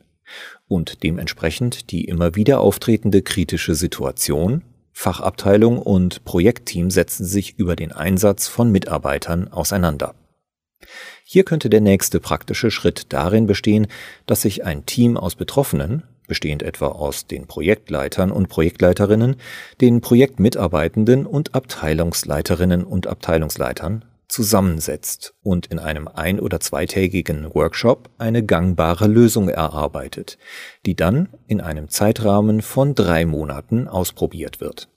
und 0.69 1.03
dementsprechend 1.03 1.91
die 1.91 2.05
immer 2.05 2.35
wieder 2.35 2.61
auftretende 2.61 3.23
kritische 3.23 3.75
Situation 3.75 4.63
Fachabteilung 4.93 5.79
und 5.79 6.25
Projektteam 6.25 6.91
setzen 6.91 7.25
sich 7.25 7.59
über 7.59 7.77
den 7.77 7.93
Einsatz 7.93 8.47
von 8.47 8.71
Mitarbeitern 8.71 9.49
auseinander. 9.49 10.15
Hier 11.25 11.45
könnte 11.45 11.71
der 11.71 11.81
nächste 11.81 12.21
praktische 12.21 12.71
Schritt 12.71 13.13
darin 13.13 13.47
bestehen, 13.47 13.87
dass 14.27 14.43
sich 14.43 14.65
ein 14.65 14.85
Team 14.85 15.17
aus 15.17 15.35
Betroffenen, 15.35 16.03
bestehend 16.29 16.63
etwa 16.63 16.89
aus 16.89 17.27
den 17.27 17.47
Projektleitern 17.47 18.31
und 18.31 18.49
Projektleiterinnen, 18.49 19.37
den 19.81 20.01
Projektmitarbeitenden 20.01 21.27
und 21.27 21.55
Abteilungsleiterinnen 21.55 22.85
und 22.85 23.07
Abteilungsleitern 23.07 24.05
zusammensetzt 24.33 25.35
und 25.43 25.67
in 25.67 25.79
einem 25.79 26.09
ein- 26.09 26.41
oder 26.41 26.59
zweitägigen 26.59 27.55
Workshop 27.55 28.11
eine 28.19 28.45
gangbare 28.45 29.07
Lösung 29.07 29.49
erarbeitet, 29.49 30.39
die 30.87 30.97
dann 30.97 31.29
in 31.47 31.61
einem 31.61 31.89
Zeitrahmen 31.89 32.63
von 32.63 32.95
drei 32.95 33.27
Monaten 33.27 33.89
ausprobiert 33.89 34.61
wird. 34.61 34.89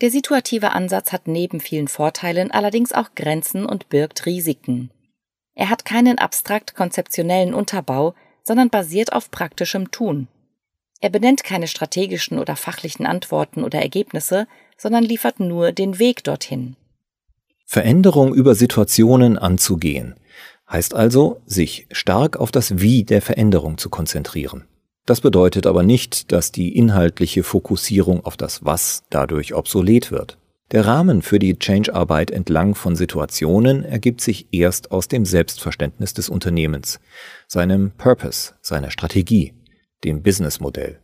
Der 0.00 0.10
situative 0.10 0.70
Ansatz 0.70 1.12
hat 1.12 1.26
neben 1.26 1.60
vielen 1.60 1.88
Vorteilen 1.88 2.50
allerdings 2.50 2.92
auch 2.92 3.10
Grenzen 3.14 3.66
und 3.66 3.88
birgt 3.88 4.26
Risiken. 4.26 4.90
Er 5.54 5.68
hat 5.68 5.84
keinen 5.84 6.18
abstrakt 6.18 6.74
konzeptionellen 6.74 7.54
Unterbau, 7.54 8.14
sondern 8.42 8.70
basiert 8.70 9.12
auf 9.12 9.30
praktischem 9.30 9.90
Tun. 9.90 10.28
Er 11.00 11.10
benennt 11.10 11.42
keine 11.42 11.66
strategischen 11.66 12.38
oder 12.38 12.54
fachlichen 12.54 13.06
Antworten 13.06 13.64
oder 13.64 13.80
Ergebnisse, 13.80 14.46
sondern 14.76 15.02
liefert 15.02 15.40
nur 15.40 15.72
den 15.72 15.98
Weg 15.98 16.22
dorthin. 16.24 16.76
Veränderung 17.72 18.34
über 18.34 18.54
Situationen 18.54 19.38
anzugehen, 19.38 20.16
heißt 20.68 20.92
also, 20.92 21.40
sich 21.46 21.86
stark 21.90 22.36
auf 22.36 22.50
das 22.50 22.82
Wie 22.82 23.02
der 23.02 23.22
Veränderung 23.22 23.78
zu 23.78 23.88
konzentrieren. 23.88 24.66
Das 25.06 25.22
bedeutet 25.22 25.66
aber 25.66 25.82
nicht, 25.82 26.32
dass 26.32 26.52
die 26.52 26.76
inhaltliche 26.76 27.42
Fokussierung 27.42 28.26
auf 28.26 28.36
das 28.36 28.62
Was 28.62 29.04
dadurch 29.08 29.54
obsolet 29.54 30.10
wird. 30.10 30.36
Der 30.70 30.84
Rahmen 30.84 31.22
für 31.22 31.38
die 31.38 31.58
Change-Arbeit 31.58 32.30
entlang 32.30 32.74
von 32.74 32.94
Situationen 32.94 33.86
ergibt 33.86 34.20
sich 34.20 34.48
erst 34.52 34.90
aus 34.90 35.08
dem 35.08 35.24
Selbstverständnis 35.24 36.12
des 36.12 36.28
Unternehmens, 36.28 37.00
seinem 37.48 37.92
Purpose, 37.92 38.52
seiner 38.60 38.90
Strategie, 38.90 39.54
dem 40.04 40.22
Businessmodell. 40.22 41.00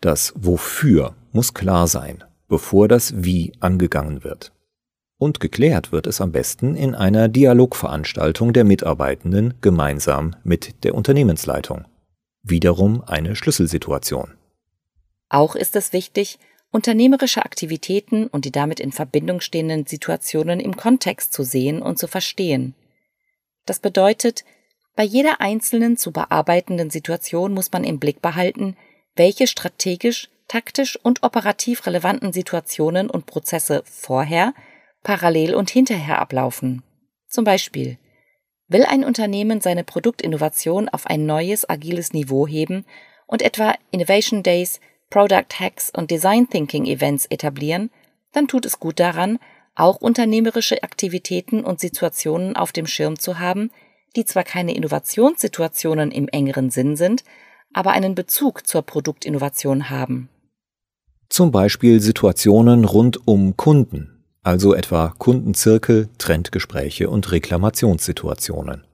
Das 0.00 0.32
Wofür 0.34 1.14
muss 1.30 1.54
klar 1.54 1.86
sein, 1.86 2.24
bevor 2.48 2.88
das 2.88 3.22
Wie 3.22 3.52
angegangen 3.60 4.24
wird. 4.24 4.53
Und 5.24 5.40
geklärt 5.40 5.90
wird 5.90 6.06
es 6.06 6.20
am 6.20 6.32
besten 6.32 6.76
in 6.76 6.94
einer 6.94 7.28
Dialogveranstaltung 7.28 8.52
der 8.52 8.64
Mitarbeitenden 8.64 9.54
gemeinsam 9.62 10.36
mit 10.44 10.84
der 10.84 10.94
Unternehmensleitung. 10.94 11.86
Wiederum 12.42 13.02
eine 13.06 13.34
Schlüsselsituation. 13.34 14.34
Auch 15.30 15.56
ist 15.56 15.76
es 15.76 15.94
wichtig, 15.94 16.38
unternehmerische 16.70 17.42
Aktivitäten 17.42 18.26
und 18.26 18.44
die 18.44 18.52
damit 18.52 18.80
in 18.80 18.92
Verbindung 18.92 19.40
stehenden 19.40 19.86
Situationen 19.86 20.60
im 20.60 20.76
Kontext 20.76 21.32
zu 21.32 21.42
sehen 21.42 21.80
und 21.80 21.98
zu 21.98 22.06
verstehen. 22.06 22.74
Das 23.64 23.78
bedeutet, 23.78 24.44
bei 24.94 25.04
jeder 25.04 25.40
einzelnen 25.40 25.96
zu 25.96 26.12
bearbeitenden 26.12 26.90
Situation 26.90 27.54
muss 27.54 27.72
man 27.72 27.84
im 27.84 27.98
Blick 27.98 28.20
behalten, 28.20 28.76
welche 29.16 29.46
strategisch, 29.46 30.28
taktisch 30.48 30.98
und 31.02 31.22
operativ 31.22 31.86
relevanten 31.86 32.34
Situationen 32.34 33.08
und 33.08 33.24
Prozesse 33.24 33.82
vorher 33.86 34.52
parallel 35.04 35.54
und 35.54 35.70
hinterher 35.70 36.18
ablaufen. 36.18 36.82
Zum 37.28 37.44
Beispiel 37.44 37.98
Will 38.66 38.84
ein 38.84 39.04
Unternehmen 39.04 39.60
seine 39.60 39.84
Produktinnovation 39.84 40.88
auf 40.88 41.06
ein 41.06 41.26
neues, 41.26 41.68
agiles 41.68 42.12
Niveau 42.12 42.46
heben 42.46 42.86
und 43.26 43.42
etwa 43.42 43.74
Innovation 43.90 44.42
Days, 44.42 44.80
Product 45.10 45.60
Hacks 45.60 45.90
und 45.94 46.10
Design 46.10 46.48
Thinking 46.48 46.86
Events 46.86 47.26
etablieren, 47.26 47.90
dann 48.32 48.48
tut 48.48 48.64
es 48.64 48.80
gut 48.80 48.98
daran, 48.98 49.38
auch 49.74 49.96
unternehmerische 49.96 50.82
Aktivitäten 50.82 51.62
und 51.62 51.78
Situationen 51.78 52.56
auf 52.56 52.72
dem 52.72 52.86
Schirm 52.86 53.18
zu 53.18 53.38
haben, 53.38 53.70
die 54.16 54.24
zwar 54.24 54.44
keine 54.44 54.74
Innovationssituationen 54.74 56.10
im 56.10 56.28
engeren 56.28 56.70
Sinn 56.70 56.96
sind, 56.96 57.22
aber 57.72 57.90
einen 57.90 58.14
Bezug 58.14 58.66
zur 58.66 58.82
Produktinnovation 58.82 59.90
haben. 59.90 60.28
Zum 61.28 61.50
Beispiel 61.50 62.00
Situationen 62.00 62.84
rund 62.84 63.26
um 63.26 63.56
Kunden, 63.56 64.13
also 64.44 64.74
etwa 64.74 65.14
Kundenzirkel, 65.18 66.08
Trendgespräche 66.18 67.10
und 67.10 67.32
Reklamationssituationen. 67.32 68.84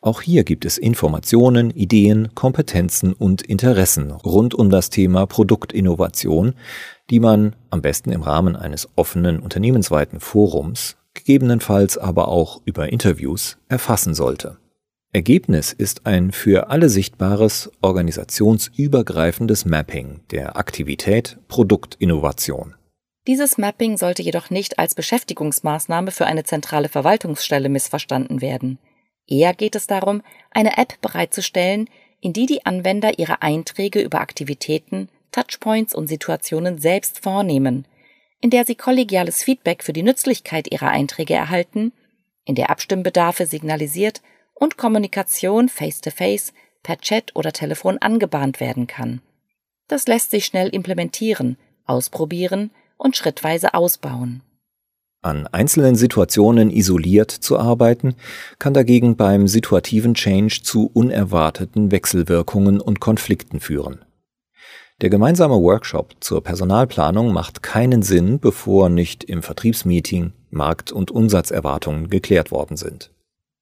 Auch 0.00 0.22
hier 0.22 0.44
gibt 0.44 0.64
es 0.64 0.78
Informationen, 0.78 1.70
Ideen, 1.70 2.34
Kompetenzen 2.34 3.12
und 3.12 3.42
Interessen 3.42 4.12
rund 4.12 4.54
um 4.54 4.70
das 4.70 4.88
Thema 4.88 5.26
Produktinnovation, 5.26 6.54
die 7.10 7.20
man 7.20 7.56
am 7.70 7.82
besten 7.82 8.12
im 8.12 8.22
Rahmen 8.22 8.56
eines 8.56 8.88
offenen 8.96 9.40
unternehmensweiten 9.40 10.20
Forums, 10.20 10.96
gegebenenfalls 11.12 11.98
aber 11.98 12.28
auch 12.28 12.62
über 12.64 12.92
Interviews, 12.92 13.58
erfassen 13.68 14.14
sollte. 14.14 14.58
Ergebnis 15.12 15.72
ist 15.72 16.06
ein 16.06 16.32
für 16.32 16.70
alle 16.70 16.88
sichtbares 16.88 17.70
organisationsübergreifendes 17.82 19.64
Mapping 19.64 20.20
der 20.32 20.56
Aktivität 20.56 21.38
Produktinnovation. 21.46 22.74
Dieses 23.26 23.56
Mapping 23.56 23.96
sollte 23.96 24.22
jedoch 24.22 24.50
nicht 24.50 24.78
als 24.78 24.94
Beschäftigungsmaßnahme 24.94 26.10
für 26.10 26.26
eine 26.26 26.44
zentrale 26.44 26.90
Verwaltungsstelle 26.90 27.70
missverstanden 27.70 28.42
werden. 28.42 28.78
Eher 29.26 29.54
geht 29.54 29.76
es 29.76 29.86
darum, 29.86 30.22
eine 30.50 30.76
App 30.76 31.00
bereitzustellen, 31.00 31.88
in 32.20 32.34
die 32.34 32.46
die 32.46 32.66
Anwender 32.66 33.18
ihre 33.18 33.40
Einträge 33.40 34.00
über 34.00 34.20
Aktivitäten, 34.20 35.08
Touchpoints 35.32 35.94
und 35.94 36.06
Situationen 36.06 36.78
selbst 36.78 37.20
vornehmen, 37.20 37.86
in 38.40 38.50
der 38.50 38.66
Sie 38.66 38.74
kollegiales 38.74 39.42
Feedback 39.42 39.82
für 39.82 39.94
die 39.94 40.02
Nützlichkeit 40.02 40.70
Ihrer 40.70 40.90
Einträge 40.90 41.34
erhalten, 41.34 41.92
in 42.44 42.54
der 42.54 42.68
Abstimmbedarfe 42.68 43.46
signalisiert 43.46 44.20
und 44.52 44.76
Kommunikation 44.76 45.70
face-to-face, 45.70 46.50
-face, 46.50 46.52
per 46.82 46.98
Chat 46.98 47.34
oder 47.34 47.52
Telefon 47.52 47.96
angebahnt 47.98 48.60
werden 48.60 48.86
kann. 48.86 49.22
Das 49.88 50.06
lässt 50.06 50.30
sich 50.30 50.44
schnell 50.44 50.68
implementieren, 50.68 51.56
ausprobieren 51.86 52.70
und 52.96 53.16
schrittweise 53.16 53.74
ausbauen. 53.74 54.42
An 55.22 55.46
einzelnen 55.46 55.96
Situationen 55.96 56.70
isoliert 56.70 57.30
zu 57.30 57.58
arbeiten, 57.58 58.14
kann 58.58 58.74
dagegen 58.74 59.16
beim 59.16 59.48
situativen 59.48 60.12
Change 60.12 60.60
zu 60.62 60.90
unerwarteten 60.92 61.90
Wechselwirkungen 61.90 62.78
und 62.78 63.00
Konflikten 63.00 63.58
führen. 63.58 64.04
Der 65.00 65.08
gemeinsame 65.08 65.54
Workshop 65.54 66.14
zur 66.20 66.44
Personalplanung 66.44 67.32
macht 67.32 67.62
keinen 67.62 68.02
Sinn, 68.02 68.38
bevor 68.38 68.90
nicht 68.90 69.24
im 69.24 69.42
Vertriebsmeeting 69.42 70.34
Markt- 70.50 70.92
und 70.92 71.10
Umsatzerwartungen 71.10 72.10
geklärt 72.10 72.50
worden 72.50 72.76
sind. 72.76 73.10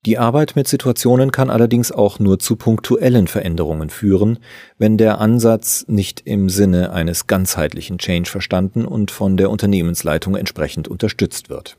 Die 0.04 0.18
Arbeit 0.18 0.56
mit 0.56 0.66
Situationen 0.66 1.30
kann 1.30 1.48
allerdings 1.48 1.92
auch 1.92 2.18
nur 2.18 2.40
zu 2.40 2.56
punktuellen 2.56 3.28
Veränderungen 3.28 3.88
führen, 3.88 4.40
wenn 4.76 4.98
der 4.98 5.20
Ansatz 5.20 5.84
nicht 5.86 6.22
im 6.24 6.48
Sinne 6.48 6.92
eines 6.92 7.28
ganzheitlichen 7.28 7.98
Change 7.98 8.28
verstanden 8.28 8.84
und 8.84 9.12
von 9.12 9.36
der 9.36 9.48
Unternehmensleitung 9.48 10.34
entsprechend 10.34 10.88
unterstützt 10.88 11.50
wird. 11.50 11.78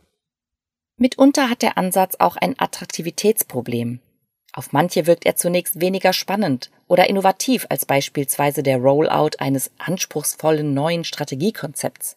Mitunter 0.95 1.49
hat 1.49 1.61
der 1.61 1.77
Ansatz 1.77 2.15
auch 2.19 2.37
ein 2.37 2.55
Attraktivitätsproblem. 2.57 3.99
Auf 4.53 4.71
manche 4.71 5.05
wirkt 5.05 5.25
er 5.25 5.35
zunächst 5.35 5.81
weniger 5.81 6.13
spannend 6.13 6.71
oder 6.87 7.09
innovativ 7.09 7.65
als 7.69 7.85
beispielsweise 7.85 8.63
der 8.63 8.77
Rollout 8.77 9.31
eines 9.39 9.71
anspruchsvollen 9.79 10.73
neuen 10.73 11.03
Strategiekonzepts. 11.03 12.15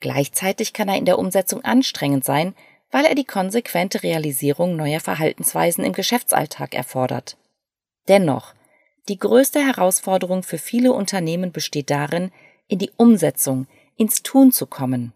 Gleichzeitig 0.00 0.74
kann 0.74 0.88
er 0.88 0.98
in 0.98 1.06
der 1.06 1.18
Umsetzung 1.18 1.64
anstrengend 1.64 2.24
sein, 2.24 2.54
weil 2.94 3.06
er 3.06 3.16
die 3.16 3.24
konsequente 3.24 4.04
Realisierung 4.04 4.76
neuer 4.76 5.00
Verhaltensweisen 5.00 5.82
im 5.82 5.94
Geschäftsalltag 5.94 6.74
erfordert. 6.74 7.36
Dennoch, 8.06 8.54
die 9.08 9.18
größte 9.18 9.58
Herausforderung 9.58 10.44
für 10.44 10.58
viele 10.58 10.92
Unternehmen 10.92 11.50
besteht 11.50 11.90
darin, 11.90 12.30
in 12.68 12.78
die 12.78 12.92
Umsetzung, 12.96 13.66
ins 13.96 14.22
Tun 14.22 14.52
zu 14.52 14.66
kommen. 14.66 15.12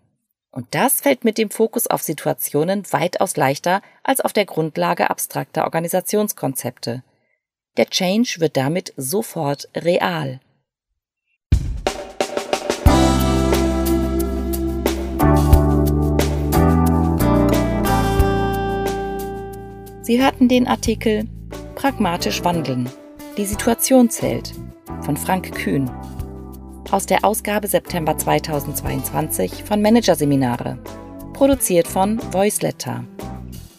Und 0.50 0.74
das 0.74 1.02
fällt 1.02 1.22
mit 1.22 1.38
dem 1.38 1.50
Fokus 1.50 1.86
auf 1.86 2.02
Situationen 2.02 2.82
weitaus 2.90 3.36
leichter 3.36 3.80
als 4.02 4.20
auf 4.20 4.32
der 4.32 4.44
Grundlage 4.44 5.08
abstrakter 5.08 5.62
Organisationskonzepte. 5.62 7.04
Der 7.76 7.86
Change 7.86 8.38
wird 8.38 8.56
damit 8.56 8.92
sofort 8.96 9.68
real. 9.76 10.40
Sie 20.08 20.22
hörten 20.22 20.48
den 20.48 20.66
Artikel 20.66 21.26
Pragmatisch 21.74 22.42
wandeln. 22.42 22.88
Die 23.36 23.44
Situation 23.44 24.08
zählt 24.08 24.54
von 25.02 25.18
Frank 25.18 25.54
Kühn 25.54 25.90
aus 26.90 27.04
der 27.04 27.26
Ausgabe 27.26 27.68
September 27.68 28.16
2022 28.16 29.64
von 29.64 29.82
Managerseminare, 29.82 30.78
produziert 31.34 31.86
von 31.86 32.18
Voiceletter. 32.32 33.04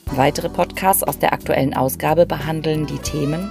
Weitere 0.06 0.50
Podcasts 0.50 1.02
aus 1.02 1.18
der 1.18 1.34
aktuellen 1.34 1.74
Ausgabe 1.74 2.28
behandeln 2.28 2.86
die 2.86 3.00
Themen 3.00 3.50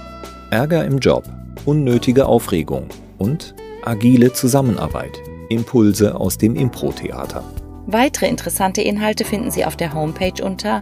Ärger 0.49 0.85
im 0.85 0.99
Job, 0.99 1.25
unnötige 1.65 2.27
Aufregung 2.27 2.87
und 3.17 3.55
agile 3.83 4.31
Zusammenarbeit, 4.31 5.19
Impulse 5.49 6.15
aus 6.15 6.37
dem 6.37 6.55
Impro-Theater. 6.55 7.43
Weitere 7.87 8.27
interessante 8.29 8.81
Inhalte 8.81 9.25
finden 9.25 9.51
Sie 9.51 9.65
auf 9.65 9.75
der 9.75 9.93
Homepage 9.93 10.41
unter 10.41 10.81